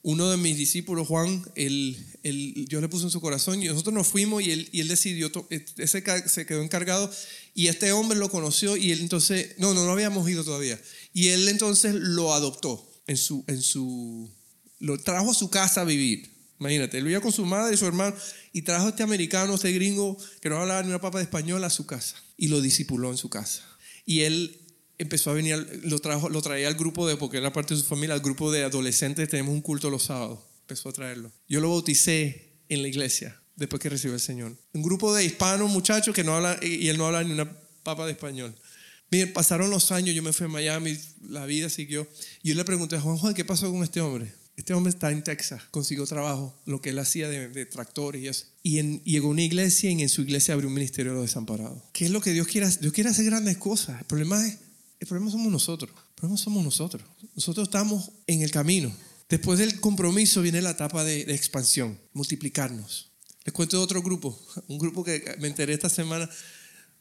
uno 0.04 0.30
de 0.30 0.36
mis 0.36 0.58
discípulos, 0.58 1.08
Juan, 1.08 1.42
él, 1.54 1.96
él, 2.22 2.66
Dios 2.68 2.82
le 2.82 2.90
puso 2.90 3.06
en 3.06 3.10
su 3.10 3.22
corazón 3.22 3.62
y 3.62 3.68
nosotros 3.68 3.94
nos 3.94 4.06
fuimos 4.06 4.42
y 4.42 4.50
él, 4.50 4.68
y 4.70 4.80
él 4.80 4.88
decidió, 4.88 5.32
ese 5.48 6.04
se 6.28 6.44
quedó 6.44 6.62
encargado 6.62 7.10
y 7.54 7.68
este 7.68 7.90
hombre 7.92 8.18
lo 8.18 8.28
conoció 8.28 8.76
y 8.76 8.92
él 8.92 9.00
entonces, 9.00 9.54
no, 9.56 9.72
no, 9.72 9.86
no 9.86 9.92
habíamos 9.92 10.28
ido 10.28 10.44
todavía. 10.44 10.78
Y 11.14 11.28
él 11.28 11.48
entonces 11.48 11.94
lo 11.94 12.34
adoptó 12.34 12.86
en 13.06 13.16
su, 13.16 13.44
en 13.46 13.62
su, 13.62 14.30
lo 14.78 14.98
trajo 14.98 15.30
a 15.30 15.34
su 15.34 15.48
casa 15.48 15.80
a 15.80 15.84
vivir. 15.84 16.30
Imagínate, 16.60 16.98
él 16.98 17.04
vivía 17.04 17.22
con 17.22 17.32
su 17.32 17.46
madre 17.46 17.74
y 17.74 17.78
su 17.78 17.86
hermano 17.86 18.14
y 18.52 18.60
trajo 18.60 18.88
a 18.88 18.90
este 18.90 19.04
americano, 19.04 19.54
este 19.54 19.72
gringo 19.72 20.18
que 20.42 20.50
no 20.50 20.58
hablaba 20.58 20.82
ni 20.82 20.88
una 20.88 21.00
papa 21.00 21.16
de 21.16 21.24
español 21.24 21.64
a 21.64 21.70
su 21.70 21.86
casa 21.86 22.22
y 22.36 22.48
lo 22.48 22.60
discipuló 22.60 23.10
en 23.10 23.16
su 23.16 23.30
casa. 23.30 23.62
Y 24.04 24.20
él 24.20 24.63
empezó 24.98 25.30
a 25.30 25.34
venir, 25.34 25.82
lo, 25.84 25.98
trajo, 25.98 26.28
lo 26.28 26.42
traía 26.42 26.68
al 26.68 26.74
grupo 26.74 27.06
de, 27.06 27.16
porque 27.16 27.38
era 27.38 27.52
parte 27.52 27.74
de 27.74 27.80
su 27.80 27.86
familia, 27.86 28.14
al 28.14 28.20
grupo 28.20 28.52
de 28.52 28.64
adolescentes, 28.64 29.28
tenemos 29.28 29.54
un 29.54 29.60
culto 29.60 29.90
los 29.90 30.04
sábados, 30.04 30.38
empezó 30.60 30.88
a 30.88 30.92
traerlo. 30.92 31.32
Yo 31.48 31.60
lo 31.60 31.70
bauticé 31.70 32.52
en 32.68 32.82
la 32.82 32.88
iglesia 32.88 33.40
después 33.56 33.80
que 33.80 33.88
recibió 33.88 34.14
el 34.14 34.20
Señor. 34.20 34.56
Un 34.72 34.82
grupo 34.82 35.14
de 35.14 35.24
hispanos, 35.24 35.70
muchachos, 35.70 36.14
que 36.14 36.24
no 36.24 36.34
hablan, 36.36 36.58
y 36.62 36.88
él 36.88 36.98
no 36.98 37.06
habla 37.06 37.22
ni 37.22 37.32
una 37.32 37.50
papa 37.82 38.06
de 38.06 38.12
español. 38.12 38.54
Miren, 39.10 39.32
pasaron 39.32 39.70
los 39.70 39.92
años, 39.92 40.14
yo 40.14 40.22
me 40.22 40.32
fui 40.32 40.46
a 40.46 40.48
Miami, 40.48 40.98
la 41.28 41.46
vida 41.46 41.68
siguió. 41.68 42.08
Y 42.42 42.48
yo 42.48 42.54
le 42.54 42.64
pregunté 42.64 42.96
a 42.96 43.00
Juan 43.00 43.16
Juan, 43.16 43.34
¿qué 43.34 43.44
pasó 43.44 43.70
con 43.70 43.82
este 43.82 44.00
hombre? 44.00 44.32
Este 44.56 44.72
hombre 44.72 44.90
está 44.90 45.10
en 45.10 45.24
Texas, 45.24 45.62
consiguió 45.70 46.06
trabajo, 46.06 46.56
lo 46.64 46.80
que 46.80 46.90
él 46.90 46.98
hacía 47.00 47.28
de, 47.28 47.66
tractores 47.66 48.22
y 48.22 48.28
eso. 48.28 48.46
Y, 48.62 48.78
en, 48.78 49.02
llegó 49.02 49.28
a 49.28 49.30
una 49.30 49.42
iglesia 49.42 49.90
y 49.90 50.00
en 50.00 50.08
su 50.08 50.22
iglesia 50.22 50.54
abrió 50.54 50.68
un 50.68 50.74
ministerio 50.74 51.12
de 51.12 51.18
los 51.18 51.26
desamparados. 51.26 51.82
¿Qué 51.92 52.04
es 52.04 52.10
lo 52.12 52.20
que 52.20 52.32
Dios 52.32 52.46
quiere 52.46 52.68
hacer? 52.68 52.80
Dios 52.80 52.92
quiere 52.92 53.10
hacer 53.10 53.24
grandes 53.24 53.56
cosas. 53.56 54.00
El 54.00 54.06
problema 54.06 54.46
es 54.46 54.58
el 55.00 55.06
problema 55.06 55.30
somos 55.30 55.50
nosotros. 55.50 55.90
El 55.90 56.14
problema 56.14 56.38
somos 56.38 56.64
nosotros. 56.64 57.02
Nosotros 57.34 57.68
estamos 57.68 58.10
en 58.26 58.42
el 58.42 58.50
camino. 58.50 58.94
Después 59.28 59.58
del 59.58 59.80
compromiso 59.80 60.42
viene 60.42 60.62
la 60.62 60.70
etapa 60.70 61.04
de, 61.04 61.22
expansión, 61.34 61.98
multiplicarnos. 62.12 63.10
Les 63.44 63.52
cuento 63.52 63.76
de 63.76 63.82
otro 63.82 64.02
grupo, 64.02 64.38
un 64.68 64.78
grupo 64.78 65.04
que 65.04 65.36
me 65.38 65.48
enteré 65.48 65.74
esta 65.74 65.88
semana, 65.88 66.28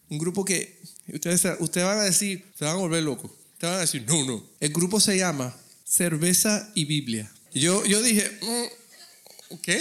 un 0.09 0.17
grupo 0.17 0.43
que 0.43 0.81
ustedes, 1.13 1.45
ustedes 1.59 1.87
van 1.87 1.99
a 1.99 2.03
decir, 2.03 2.51
se 2.57 2.65
van 2.65 2.75
a 2.75 2.79
volver 2.79 3.03
locos. 3.03 3.31
Ustedes 3.53 3.71
van 3.71 3.77
a 3.77 3.81
decir, 3.81 4.03
no, 4.07 4.25
no. 4.25 4.43
El 4.59 4.73
grupo 4.73 4.99
se 4.99 5.17
llama 5.17 5.55
Cerveza 5.85 6.71
y 6.75 6.85
Biblia. 6.85 7.31
Yo, 7.53 7.85
yo 7.85 8.01
dije, 8.01 8.29
mm, 8.41 9.55
¿qué? 9.61 9.79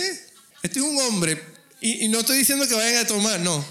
Este 0.63 0.79
es 0.79 0.85
un 0.85 0.99
hombre, 1.01 1.43
y, 1.81 2.05
y 2.05 2.09
no 2.09 2.21
estoy 2.21 2.39
diciendo 2.39 2.69
que 2.69 2.75
vayan 2.75 3.05
a 3.05 3.07
tomar, 3.07 3.41
no. 3.41 3.65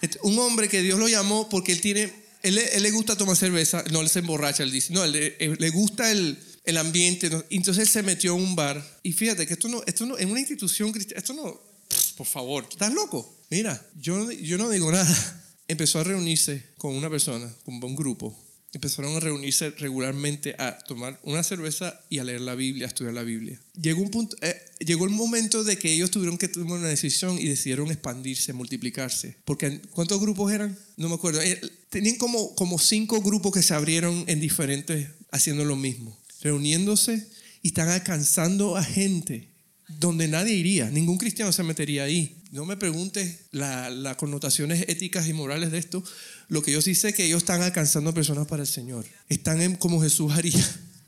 Este, 0.00 0.18
un 0.22 0.38
hombre 0.38 0.68
que 0.68 0.82
Dios 0.82 0.98
lo 0.98 1.08
llamó 1.08 1.48
porque 1.48 1.72
él 1.72 1.80
tiene 1.80 2.12
él, 2.42 2.82
le 2.82 2.90
gusta 2.90 3.16
tomar 3.16 3.36
cerveza, 3.36 3.84
no, 3.90 4.00
él 4.00 4.08
se 4.08 4.20
emborracha, 4.20 4.62
él 4.62 4.70
dice, 4.70 4.92
no, 4.92 5.04
él, 5.04 5.34
le 5.58 5.70
gusta 5.70 6.10
el, 6.10 6.38
ambiente, 6.78 7.30
entonces 7.50 7.82
él 7.82 7.88
se 7.88 8.02
metió 8.02 8.36
en 8.36 8.42
un 8.42 8.56
bar. 8.56 9.00
Y 9.02 9.12
fíjate 9.12 9.46
que 9.46 9.54
esto 9.54 9.68
no, 9.68 9.82
esto 9.86 10.06
no, 10.06 10.18
en 10.18 10.30
una 10.30 10.40
institución 10.40 10.92
cristiana, 10.92 11.18
esto 11.18 11.34
no, 11.34 11.60
por 12.16 12.26
favor, 12.26 12.66
¿estás 12.70 12.92
loco? 12.92 13.38
Mira, 13.50 13.84
yo, 14.00 14.30
yo 14.30 14.56
no 14.56 14.70
digo 14.70 14.90
nada. 14.92 15.42
Empezó 15.68 16.00
a 16.00 16.04
reunirse 16.04 16.64
con 16.78 16.96
una 16.96 17.08
persona, 17.08 17.48
con 17.64 17.82
un 17.82 17.96
grupo, 17.96 18.36
empezaron 18.72 19.16
a 19.16 19.20
reunirse 19.20 19.70
regularmente 19.70 20.54
a 20.58 20.78
tomar 20.78 21.18
una 21.22 21.42
cerveza 21.42 22.00
y 22.08 22.18
a 22.18 22.24
leer 22.24 22.40
la 22.40 22.54
Biblia, 22.54 22.86
a 22.86 22.88
estudiar 22.88 23.14
la 23.14 23.22
Biblia. 23.22 23.60
Llegó, 23.80 24.02
un 24.02 24.10
punto, 24.10 24.36
eh, 24.42 24.56
llegó 24.78 25.04
el 25.04 25.10
momento 25.10 25.64
de 25.64 25.76
que 25.76 25.92
ellos 25.92 26.10
tuvieron 26.10 26.38
que 26.38 26.48
tomar 26.48 26.78
una 26.78 26.88
decisión 26.88 27.38
y 27.38 27.46
decidieron 27.46 27.90
expandirse, 27.90 28.52
multiplicarse. 28.52 29.36
Porque 29.44 29.80
¿cuántos 29.90 30.20
grupos 30.20 30.52
eran? 30.52 30.78
No 30.96 31.08
me 31.08 31.16
acuerdo. 31.16 31.40
Eh, 31.42 31.60
tenían 31.88 32.16
como, 32.16 32.54
como 32.54 32.78
cinco 32.78 33.20
grupos 33.20 33.52
que 33.52 33.62
se 33.62 33.74
abrieron 33.74 34.24
en 34.26 34.40
diferentes, 34.40 35.08
haciendo 35.32 35.64
lo 35.64 35.76
mismo, 35.76 36.18
reuniéndose 36.42 37.26
y 37.62 37.68
están 37.68 37.88
alcanzando 37.88 38.76
a 38.76 38.84
gente 38.84 39.48
donde 39.98 40.28
nadie 40.28 40.54
iría, 40.54 40.90
ningún 40.90 41.18
cristiano 41.18 41.52
se 41.52 41.62
metería 41.62 42.04
ahí. 42.04 42.36
No 42.50 42.64
me 42.64 42.76
preguntes 42.76 43.42
las 43.52 44.16
connotaciones 44.16 44.84
éticas 44.88 45.28
y 45.28 45.32
morales 45.32 45.70
de 45.70 45.78
esto, 45.78 46.02
lo 46.48 46.62
que 46.62 46.72
yo 46.72 46.82
sí 46.82 46.96
sé 46.96 47.10
es 47.10 47.14
que 47.14 47.24
ellos 47.24 47.42
están 47.42 47.62
alcanzando 47.62 48.12
personas 48.12 48.48
para 48.48 48.62
el 48.62 48.68
Señor. 48.68 49.06
Están 49.28 49.60
en, 49.60 49.76
como 49.76 50.02
Jesús 50.02 50.32
haría. 50.32 50.64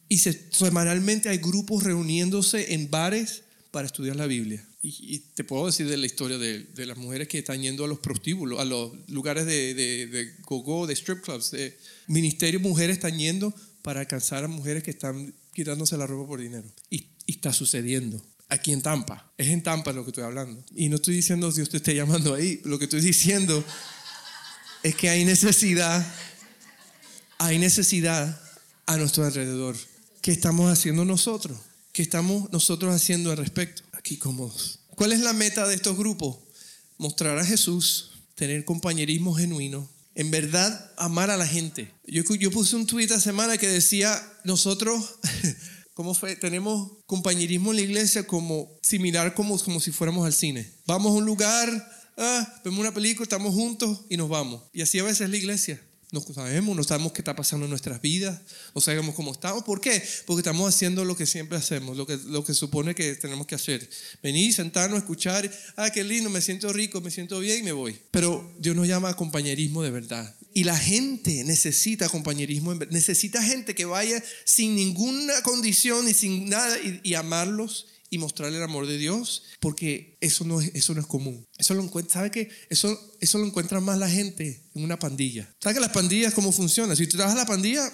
Y 0.09 0.19
semanalmente 0.19 1.31
hay 1.31 1.39
grupos 1.39 1.83
reuniéndose 1.83 2.75
en 2.75 2.91
bares 2.91 3.43
para 3.71 3.87
estudiar 3.87 4.15
la 4.15 4.27
Biblia. 4.27 4.63
Y, 4.83 5.21
te 5.35 5.43
puedo 5.43 5.67
decir 5.67 5.89
de 5.89 5.97
la 5.97 6.07
historia 6.07 6.39
de, 6.39 6.87
las 6.87 6.99
mujeres 6.99 7.29
que 7.29 7.39
están 7.39 7.63
yendo 7.63 7.85
a 7.85 7.89
los 7.89 8.01
prostíbulos, 8.01 8.61
a 8.61 8.65
los 8.65 8.93
lugares 9.09 9.47
de, 9.47 9.75
de, 9.75 10.07
de 10.09 10.35
go-go, 10.43 10.87
de 10.87 10.93
strip 10.93 11.23
clubs, 11.23 11.53
de 11.53 11.79
ministerios, 12.09 12.61
mujeres 12.61 12.97
están 12.97 13.19
yendo 13.19 13.55
para 13.81 14.01
alcanzar 14.01 14.45
a 14.45 14.49
mujeres 14.49 14.83
que 14.83 14.91
están 14.91 15.35
quitándose 15.55 15.97
la 15.97 16.07
ropa 16.07 16.29
por 16.29 16.41
dinero. 16.41 16.69
Y, 16.91 17.07
y 17.27 17.33
está 17.33 17.53
sucediendo 17.53 18.23
aquí 18.53 18.73
en 18.73 18.83
Tampa. 18.83 19.33
Es 19.38 19.49
en 19.49 19.62
Tampa 19.62 19.93
lo 19.93 20.05
que 20.05 20.11
estoy 20.11 20.25
hablando. 20.25 20.62
Y 20.75 20.88
no 20.88 20.97
estoy 20.97 21.15
diciendo 21.15 21.51
si 21.51 21.62
usted 21.62 21.77
esté 21.77 21.95
llamando 21.95 22.35
ahí. 22.35 22.61
Lo 22.65 22.79
que 22.79 22.85
estoy 22.85 23.01
diciendo 23.01 23.65
es 24.83 24.95
que 24.95 25.09
hay 25.09 25.25
necesidad, 25.25 26.07
hay 27.38 27.59
necesidad 27.59 28.41
a 28.87 28.97
nuestro 28.99 29.25
alrededor. 29.25 29.77
¿Qué 30.21 30.33
estamos 30.33 30.71
haciendo 30.71 31.05
nosotros? 31.05 31.59
¿Qué 31.93 32.03
estamos 32.03 32.53
nosotros 32.53 32.95
haciendo 32.95 33.31
al 33.31 33.38
respecto? 33.38 33.83
Aquí 33.93 34.19
cómodos. 34.19 34.81
¿Cuál 34.95 35.12
es 35.12 35.21
la 35.21 35.33
meta 35.33 35.67
de 35.67 35.75
estos 35.75 35.97
grupos? 35.97 36.37
Mostrar 36.99 37.38
a 37.38 37.45
Jesús, 37.45 38.12
tener 38.35 38.65
compañerismo 38.65 39.35
genuino, 39.35 39.88
en 40.15 40.31
verdad 40.31 40.93
amar 40.99 41.31
a 41.31 41.38
la 41.38 41.47
gente. 41.47 41.93
Yo, 42.07 42.23
yo 42.23 42.51
puse 42.51 42.77
un 42.77 42.87
tweet 42.87 43.05
esta 43.05 43.21
semana 43.21 43.57
que 43.57 43.69
decía, 43.69 44.23
nosotros, 44.45 45.17
¿cómo 45.95 46.15
fue? 46.15 46.37
Tenemos 46.37 46.93
compañerismo 47.07 47.71
en 47.71 47.77
la 47.77 47.83
iglesia 47.83 48.27
como 48.27 48.79
similar 48.83 49.35
como, 49.35 49.59
como 49.59 49.81
si 49.81 49.93
fuéramos 49.93 50.27
al 50.27 50.33
cine. 50.33 50.73
Vamos 50.87 51.13
a 51.13 51.17
un 51.17 51.25
lugar, 51.25 51.69
ah, 52.17 52.61
vemos 52.65 52.81
una 52.81 52.95
película, 52.95 53.25
estamos 53.25 53.55
juntos 53.55 54.01
y 54.09 54.17
nos 54.17 54.29
vamos. 54.29 54.63
Y 54.73 54.83
así 54.83 54.99
a 54.99 55.05
veces 55.05 55.23
es 55.23 55.31
la 55.31 55.37
iglesia. 55.37 55.83
No 56.12 56.20
sabemos, 56.20 56.77
no 56.77 56.85
sabemos 56.85 57.12
qué 57.12 57.22
está 57.22 57.35
pasando 57.35 57.64
en 57.64 57.70
nuestras 57.70 58.03
vidas, 58.03 58.38
no 58.75 58.83
sabemos 58.83 59.14
cómo 59.14 59.33
estamos. 59.33 59.64
¿Por 59.64 59.81
qué? 59.81 60.03
Porque 60.27 60.40
estamos 60.40 60.68
haciendo 60.68 61.07
lo 61.07 61.16
que 61.16 61.25
siempre 61.25 61.57
hacemos, 61.57 61.96
lo 61.96 62.07
que, 62.07 62.18
lo 62.27 62.44
que 62.44 62.53
supone 62.53 62.94
que 62.94 63.14
tenemos 63.14 63.46
que 63.46 63.55
hacer. 63.55 63.88
Venir, 64.22 64.53
sentarnos, 64.53 64.98
escuchar, 64.98 65.51
ah, 65.77 65.88
qué 65.88 66.05
lindo, 66.05 66.29
me 66.29 66.42
siento 66.42 66.70
rico, 66.70 67.01
me 67.01 67.11
siento 67.11 67.40
bien 67.40 67.61
y 67.61 67.62
me 67.62 67.72
voy. 67.72 67.98
Pero 68.11 68.53
Dios 68.59 68.77
nos 68.77 68.87
llama 68.87 69.09
a 69.09 69.16
compañerismo 69.16 69.83
de 69.83 69.90
verdad. 69.90 70.37
Y 70.53 70.64
la 70.64 70.77
gente 70.77 71.44
necesita 71.44 72.11
compañerismo, 72.11 72.75
necesita 72.90 73.42
gente 73.42 73.75
que 73.75 73.87
vaya 73.87 74.22
sin 74.44 74.77
ninguna 74.77 75.40
condición 75.40 76.07
y 76.07 76.12
sin 76.12 76.51
nada 76.51 76.79
y, 76.79 77.01
y 77.03 77.14
amarlos 77.14 77.87
y 78.12 78.18
mostrarle 78.18 78.59
el 78.59 78.62
amor 78.62 78.87
de 78.87 78.98
Dios, 78.98 79.42
porque 79.59 80.18
eso 80.20 80.44
no 80.44 80.61
es, 80.61 80.70
eso 80.75 80.92
no 80.92 81.01
es 81.01 81.07
común. 81.07 81.46
Eso 81.57 81.72
lo 81.72 81.83
encuentra, 81.83 82.12
¿sabe 82.12 82.31
qué? 82.31 82.51
Eso, 82.68 83.16
eso 83.22 83.38
lo 83.38 83.46
encuentra 83.46 83.81
más 83.81 83.98
la 83.98 84.09
gente 84.09 84.62
en 84.75 84.85
una 84.85 84.98
pandilla. 84.98 85.51
¿Sabe 85.62 85.77
que 85.77 85.81
las 85.81 85.92
pandillas 85.92 86.35
cómo 86.35 86.53
funcionan? 86.53 86.94
Si 86.94 87.07
tú 87.07 87.16
trabajas 87.16 87.38
la 87.38 87.46
pandilla, 87.46 87.90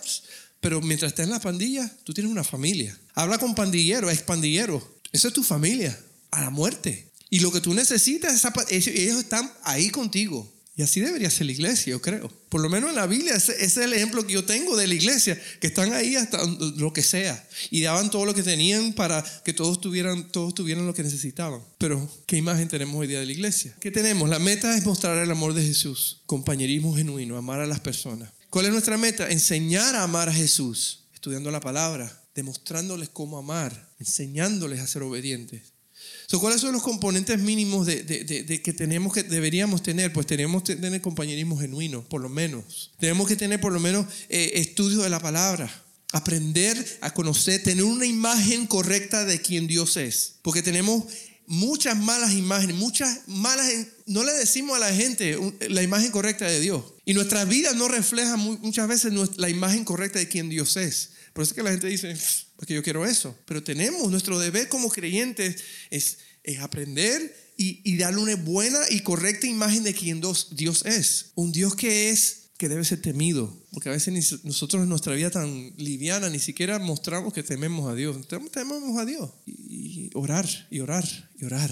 Pero 0.61 0.81
mientras 0.81 1.13
estás 1.13 1.27
en 1.27 1.31
la 1.31 1.39
pandilla, 1.39 1.89
tú 2.03 2.13
tienes 2.13 2.33
una 2.33 2.43
familia. 2.43 2.99
Habla 3.15 3.39
con 3.39 3.55
pandillero, 3.55 4.11
ex 4.11 4.23
pandillero. 4.23 4.83
Esa 5.13 5.29
es 5.29 5.35
tu 5.35 5.45
familia, 5.45 5.97
a 6.33 6.41
la 6.41 6.51
muerte. 6.51 7.13
Y 7.31 7.39
lo 7.39 7.53
que 7.53 7.61
tú 7.61 7.75
necesitas, 7.75 8.45
ellos 8.71 9.19
están 9.19 9.49
ahí 9.63 9.91
contigo. 9.91 10.53
Y 10.79 10.83
así 10.83 11.01
debería 11.01 11.29
ser 11.29 11.47
la 11.47 11.53
iglesia, 11.53 11.91
yo 11.91 12.01
creo. 12.01 12.29
Por 12.49 12.61
lo 12.61 12.71
menos 12.71 12.91
en 12.91 12.97
la 12.97 13.09
Biblia, 13.09 13.35
ese, 13.35 13.65
es 13.65 13.77
el 13.79 13.93
ejemplo 13.93 14.25
que 14.25 14.35
yo 14.35 14.45
tengo 14.45 14.77
de 14.77 14.87
la 14.87 14.95
iglesia, 14.95 15.37
que 15.61 15.67
están 15.67 15.93
ahí 15.93 16.15
hasta 16.15 16.41
lo 16.77 16.93
que 16.93 17.03
sea. 17.03 17.45
Y 17.73 17.83
daban 17.83 18.13
todo 18.13 18.25
lo 18.25 18.33
que 18.33 18.45
tenían 18.45 18.93
para 18.93 19.25
que 19.45 19.53
todos 19.53 19.81
tuvieran, 19.81 20.31
todos 20.31 20.55
tuvieran 20.55 20.87
lo 20.87 20.95
que 20.95 21.03
necesitaban. 21.03 21.61
Pero, 21.79 22.09
¿qué 22.27 22.37
imagen 22.37 22.69
tenemos 22.69 22.95
hoy 22.95 23.09
día 23.09 23.19
de 23.19 23.27
la 23.27 23.33
iglesia? 23.33 23.75
¿Qué 23.81 23.91
tenemos? 23.91 24.29
La 24.29 24.39
meta 24.39 24.79
es 24.79 24.87
mostrar 24.87 25.19
el 25.19 25.29
amor 25.33 25.53
de 25.53 25.67
Jesús, 25.67 26.23
compañerismo 26.27 26.95
genuino, 26.95 27.37
amar 27.37 27.61
a 27.61 27.67
las 27.67 27.81
personas. 27.81 28.31
¿Cuál 28.49 28.67
es 28.67 28.71
nuestra 28.71 28.97
meta? 28.97 29.29
Enseñar 29.31 29.97
a 29.97 30.05
amar 30.05 30.29
a 30.29 30.33
Jesús, 30.33 31.09
estudiando 31.13 31.51
la 31.51 31.59
palabra, 31.59 32.23
demostrándoles 32.37 33.09
cómo 33.09 33.37
amar, 33.37 33.91
enseñándoles 33.99 34.79
a 34.79 34.87
ser 34.87 35.03
obedientes. 35.03 35.73
¿Cuáles 36.37 36.61
son 36.61 36.73
los 36.73 36.83
componentes 36.83 37.39
mínimos 37.39 37.87
de, 37.87 38.61
que 38.63 38.73
tenemos 38.75 39.15
que 39.15 39.23
deberíamos 39.23 39.83
tener? 39.83 40.13
Pues 40.13 40.27
tenemos 40.27 40.63
que 40.63 40.77
tener 40.77 41.01
compañerismo 41.01 41.59
genuino, 41.59 42.05
por 42.05 42.21
lo 42.21 42.29
menos. 42.29 42.93
Tenemos 43.01 43.27
que 43.27 43.35
tener 43.35 43.61
por 43.61 43.73
lo 43.73 43.81
menos 43.81 44.07
eh, 44.29 44.53
estudio 44.55 45.03
de 45.03 45.09
la 45.09 45.21
palabra. 45.21 45.71
Aprender 46.13 46.99
a 47.01 47.15
conocer, 47.15 47.63
tener 47.63 47.85
una 47.85 48.05
imagen 48.05 48.67
correcta 48.67 49.25
de 49.25 49.41
quién 49.41 49.67
Dios 49.67 49.97
es. 49.97 50.35
Porque 50.43 50.63
tenemos 50.63 51.05
muchas 51.47 51.97
malas 51.97 52.35
imágenes, 52.35 52.77
muchas 52.77 53.21
malas, 53.27 53.67
no 54.07 54.23
le 54.23 54.33
decimos 54.35 54.77
a 54.77 54.81
la 54.81 54.95
gente 54.95 55.39
la 55.71 55.83
imagen 55.83 56.11
correcta 56.11 56.45
de 56.45 56.61
Dios. 56.61 56.85
Y 57.07 57.15
nuestra 57.15 57.47
vida 57.47 57.73
no 57.73 57.89
refleja 57.89 58.37
muchas 58.37 58.87
veces 58.87 59.15
la 59.39 59.49
imagen 59.49 59.85
correcta 59.85 60.19
de 60.19 60.29
quién 60.29 60.51
Dios 60.51 60.77
es. 60.77 61.11
Por 61.39 61.45
eso 61.45 61.53
es 61.53 61.57
que 61.57 61.63
la 61.63 61.71
gente 61.71 61.87
dice, 61.87 62.17
porque 62.57 62.75
yo 62.75 62.83
quiero 62.83 63.07
eso. 63.07 63.33
Pero 63.45 63.63
tenemos, 63.63 64.11
nuestro 64.11 64.41
deber 64.41 64.69
como 64.69 64.89
creyentes 64.89 65.63
es, 65.89 66.19
es 66.43 66.59
aprender 66.59 67.33
y, 67.57 67.81
y, 67.89 67.97
darle 67.97 68.21
una 68.21 68.35
buena 68.35 68.81
y 68.91 69.03
correcta 69.03 69.47
imagen 69.47 69.85
de 69.85 69.95
quién 69.95 70.21
Dios, 70.21 70.83
es. 70.85 71.31
Un 71.37 71.53
Dios 71.53 71.77
que 71.77 72.11
es, 72.11 72.49
que 72.57 72.69
debe 72.69 72.85
ser 72.85 73.03
temido. 73.03 73.57
Porque 73.71 73.89
a 73.89 73.93
veces 73.93 74.43
nosotros 74.43 74.83
en 74.83 74.89
nuestra 74.89 75.15
vida 75.15 75.31
tan 75.31 75.73
liviana 75.77 76.29
ni 76.29 76.41
siquiera 76.41 76.81
mostramos 76.81 77.33
que 77.33 77.45
tememos 77.45 77.89
a 77.89 77.95
Dios. 77.95 78.17
Tememos 78.27 78.99
a 78.99 79.05
Dios. 79.05 79.31
Y, 79.47 80.11
orar, 80.15 80.49
y 80.73 80.81
orar, 80.81 81.07
y 81.39 81.45
orar. 81.45 81.71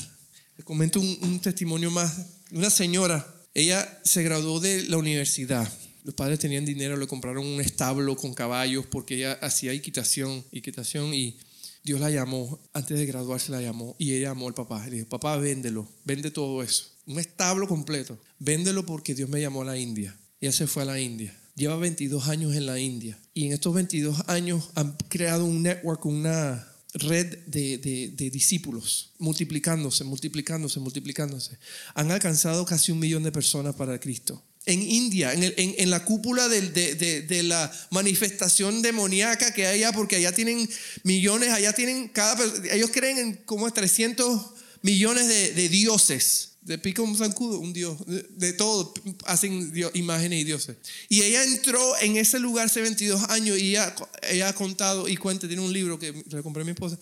Les 0.56 0.64
comento 0.64 1.00
un, 1.00 1.18
un 1.22 1.40
testimonio 1.40 1.90
más. 1.90 2.14
Una 2.52 2.70
señora, 2.70 3.26
ella 3.52 4.00
se 4.04 4.22
graduó 4.22 4.60
de 4.60 4.84
la 4.84 4.96
universidad 4.96 5.68
los 6.06 6.14
padres 6.14 6.38
tenían 6.38 6.64
dinero, 6.64 6.96
le 6.96 7.08
compraron 7.08 7.44
un 7.44 7.60
establo 7.60 8.14
con 8.14 8.32
caballos 8.32 8.86
porque 8.86 9.16
ella 9.16 9.32
hacía 9.42 9.72
equitación, 9.72 10.44
equitación 10.52 11.12
y 11.12 11.36
Dios 11.82 11.98
la 11.98 12.10
llamó, 12.10 12.60
antes 12.72 12.96
de 12.96 13.06
graduarse 13.06 13.50
la 13.50 13.60
llamó 13.60 13.96
y 13.98 14.12
ella 14.12 14.28
llamó 14.28 14.46
al 14.46 14.54
papá. 14.54 14.86
Le 14.86 14.98
dijo, 14.98 15.08
papá, 15.08 15.36
véndelo, 15.36 15.88
vende 16.04 16.30
todo 16.30 16.62
eso. 16.62 16.92
Un 17.06 17.18
establo 17.18 17.66
completo. 17.66 18.20
Véndelo 18.38 18.86
porque 18.86 19.16
Dios 19.16 19.28
me 19.28 19.40
llamó 19.40 19.62
a 19.62 19.64
la 19.64 19.78
India. 19.78 20.16
Ella 20.40 20.52
se 20.52 20.68
fue 20.68 20.84
a 20.84 20.86
la 20.86 21.00
India. 21.00 21.36
Lleva 21.56 21.74
22 21.74 22.28
años 22.28 22.54
en 22.54 22.66
la 22.66 22.78
India. 22.78 23.18
Y 23.34 23.46
en 23.46 23.52
estos 23.52 23.74
22 23.74 24.28
años 24.28 24.70
han 24.76 24.96
creado 25.08 25.44
un 25.44 25.64
network, 25.64 26.06
una 26.06 26.68
red 26.94 27.36
de, 27.46 27.78
de 27.78 28.30
discípulos, 28.30 29.10
multiplicándose, 29.18 30.04
multiplicándose, 30.04 30.78
multiplicándose. 30.78 31.58
Han 31.94 32.12
alcanzado 32.12 32.64
casi 32.64 32.92
un 32.92 33.00
millón 33.00 33.24
de 33.24 33.32
personas 33.32 33.74
para 33.74 33.98
Cristo 33.98 34.40
en 34.66 34.82
India, 34.82 35.32
en, 35.32 35.54
en, 35.56 35.90
la 35.90 36.04
cúpula 36.04 36.48
de, 36.48 36.60
de, 36.60 37.22
de, 37.22 37.42
la 37.44 37.72
manifestación 37.90 38.82
demoníaca 38.82 39.54
que 39.54 39.64
hay 39.64 39.84
allá, 39.84 39.92
porque 39.92 40.16
allá 40.16 40.32
tienen 40.32 40.68
millones, 41.04 41.50
allá 41.50 41.72
tienen 41.72 42.08
cada, 42.08 42.44
ellos 42.72 42.90
creen 42.92 43.18
en 43.18 43.34
como 43.44 43.72
300 43.72 44.56
millones 44.82 45.28
de, 45.28 45.68
dioses. 45.68 46.52
De 46.62 46.78
pico 46.78 47.04
un 47.04 47.16
zancudo, 47.16 47.60
un 47.60 47.72
dios, 47.72 47.96
de, 48.06 48.52
todo, 48.54 48.92
hacen 49.26 49.72
imágenes 49.94 50.40
y 50.40 50.44
dioses. 50.44 50.76
Y 51.08 51.22
ella 51.22 51.44
entró 51.44 51.80
en 52.00 52.16
ese 52.16 52.40
lugar 52.40 52.66
hace 52.66 52.80
22 52.80 53.22
años 53.30 53.56
y 53.56 53.70
ella, 53.70 53.94
ella 54.28 54.48
ha 54.48 54.52
contado 54.52 55.06
y 55.06 55.16
cuenta, 55.16 55.46
tiene 55.46 55.62
un 55.62 55.72
libro 55.72 55.96
que 55.96 56.12
le 56.12 56.42
compré 56.42 56.62
a 56.62 56.64
mi 56.64 56.72
esposa, 56.72 56.98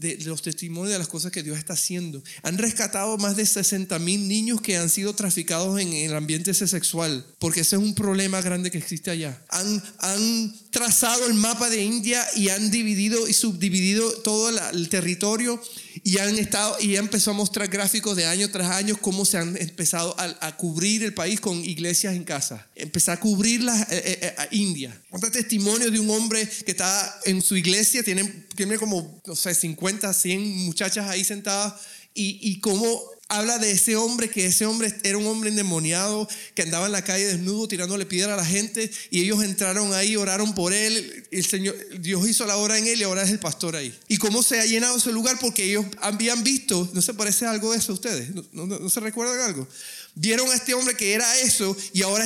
de 0.00 0.16
los 0.24 0.42
testimonios 0.42 0.92
de 0.92 0.98
las 0.98 1.08
cosas 1.08 1.32
que 1.32 1.42
Dios 1.42 1.58
está 1.58 1.74
haciendo. 1.74 2.22
Han 2.42 2.58
rescatado 2.58 3.18
más 3.18 3.36
de 3.36 3.46
60 3.46 3.98
mil 3.98 4.28
niños 4.28 4.60
que 4.60 4.76
han 4.76 4.88
sido 4.88 5.14
traficados 5.14 5.80
en 5.80 5.92
el 5.92 6.14
ambiente 6.14 6.54
sexual, 6.54 7.26
porque 7.38 7.60
ese 7.60 7.76
es 7.76 7.82
un 7.82 7.94
problema 7.94 8.40
grande 8.40 8.70
que 8.70 8.78
existe 8.78 9.10
allá. 9.10 9.42
Han, 9.50 9.82
han 9.98 10.54
trazado 10.70 11.26
el 11.26 11.34
mapa 11.34 11.70
de 11.70 11.82
India 11.82 12.24
y 12.36 12.48
han 12.48 12.70
dividido 12.70 13.28
y 13.28 13.32
subdividido 13.32 14.10
todo 14.22 14.50
el 14.50 14.88
territorio 14.88 15.60
y 16.04 16.18
han 16.18 16.36
estado 16.38 16.76
y 16.80 16.96
empezado 16.96 17.32
a 17.32 17.34
mostrar 17.38 17.68
gráficos 17.68 18.16
de 18.16 18.26
año 18.26 18.50
tras 18.50 18.70
año 18.70 18.96
cómo 19.00 19.24
se 19.24 19.38
han 19.38 19.56
empezado 19.56 20.14
a, 20.18 20.56
cubrir 20.56 21.04
el 21.04 21.14
país 21.14 21.40
con 21.40 21.56
iglesias 21.64 22.14
en 22.14 22.24
casa. 22.24 22.66
Empezar 22.74 23.18
a 23.18 23.20
cubrir 23.20 23.62
la, 23.62 23.80
eh, 23.82 23.86
eh, 23.90 24.18
eh, 24.22 24.34
a 24.36 24.48
India. 24.50 25.00
Otro 25.10 25.30
testimonio 25.30 25.90
de 25.90 26.00
un 26.00 26.10
hombre 26.10 26.48
que 26.64 26.72
está 26.72 27.20
en 27.24 27.42
su 27.42 27.56
iglesia, 27.56 28.02
tiene, 28.02 28.24
tiene 28.56 28.78
como, 28.78 29.20
no 29.26 29.36
sé, 29.36 29.54
50, 29.54 30.12
100 30.12 30.64
muchachas 30.64 31.08
ahí 31.08 31.24
sentadas 31.24 31.74
y, 32.14 32.38
y 32.42 32.60
cómo 32.60 33.00
habla 33.28 33.58
de 33.58 33.70
ese 33.70 33.94
hombre, 33.96 34.30
que 34.30 34.46
ese 34.46 34.66
hombre 34.66 34.92
era 35.02 35.18
un 35.18 35.26
hombre 35.26 35.50
endemoniado, 35.50 36.26
que 36.54 36.62
andaba 36.62 36.86
en 36.86 36.92
la 36.92 37.04
calle 37.04 37.26
desnudo 37.26 37.68
tirándole 37.68 38.06
piedra 38.06 38.34
a 38.34 38.36
la 38.36 38.44
gente 38.44 38.90
y 39.10 39.20
ellos 39.20 39.44
entraron 39.44 39.92
ahí, 39.92 40.16
oraron 40.16 40.54
por 40.54 40.72
él, 40.72 41.26
el 41.30 41.44
Señor, 41.44 41.76
Dios 42.00 42.26
hizo 42.26 42.46
la 42.46 42.56
obra 42.56 42.78
en 42.78 42.86
él 42.86 43.00
y 43.00 43.04
ahora 43.04 43.22
es 43.22 43.30
el 43.30 43.38
pastor 43.38 43.76
ahí. 43.76 43.96
¿Y 44.08 44.16
cómo 44.16 44.42
se 44.42 44.58
ha 44.60 44.64
llenado 44.64 44.96
ese 44.96 45.12
lugar? 45.12 45.38
Porque 45.40 45.64
ellos 45.64 45.84
habían 46.00 46.42
visto, 46.42 46.88
¿no 46.94 47.02
se 47.02 47.14
parece 47.14 47.46
algo 47.46 47.72
de 47.72 47.78
eso 47.78 47.92
a 47.92 47.96
ustedes? 47.96 48.30
¿No, 48.52 48.66
no, 48.66 48.90
se 48.90 49.00
recuerdan 49.00 49.40
algo? 49.40 49.68
Vieron 50.14 50.50
a 50.50 50.54
este 50.54 50.74
hombre 50.74 50.96
que 50.96 51.12
era 51.12 51.38
eso 51.40 51.76
y 51.92 52.02
ahora 52.02 52.24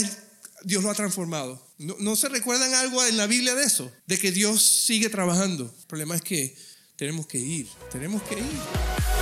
Dios 0.62 0.82
lo 0.84 0.90
ha 0.90 0.94
transformado. 0.94 1.60
¿No, 1.78 1.96
¿No 1.98 2.14
se 2.14 2.28
recuerdan 2.28 2.74
algo 2.74 3.04
en 3.04 3.16
la 3.16 3.26
Biblia 3.26 3.56
de 3.56 3.64
eso? 3.64 3.90
De 4.06 4.18
que 4.18 4.30
Dios 4.30 4.62
sigue 4.62 5.08
trabajando. 5.08 5.64
El 5.80 5.86
problema 5.86 6.14
es 6.14 6.22
que 6.22 6.56
tenemos 6.94 7.26
que 7.26 7.38
ir, 7.38 7.66
tenemos 7.90 8.22
que 8.22 8.36
ir. 8.36 9.21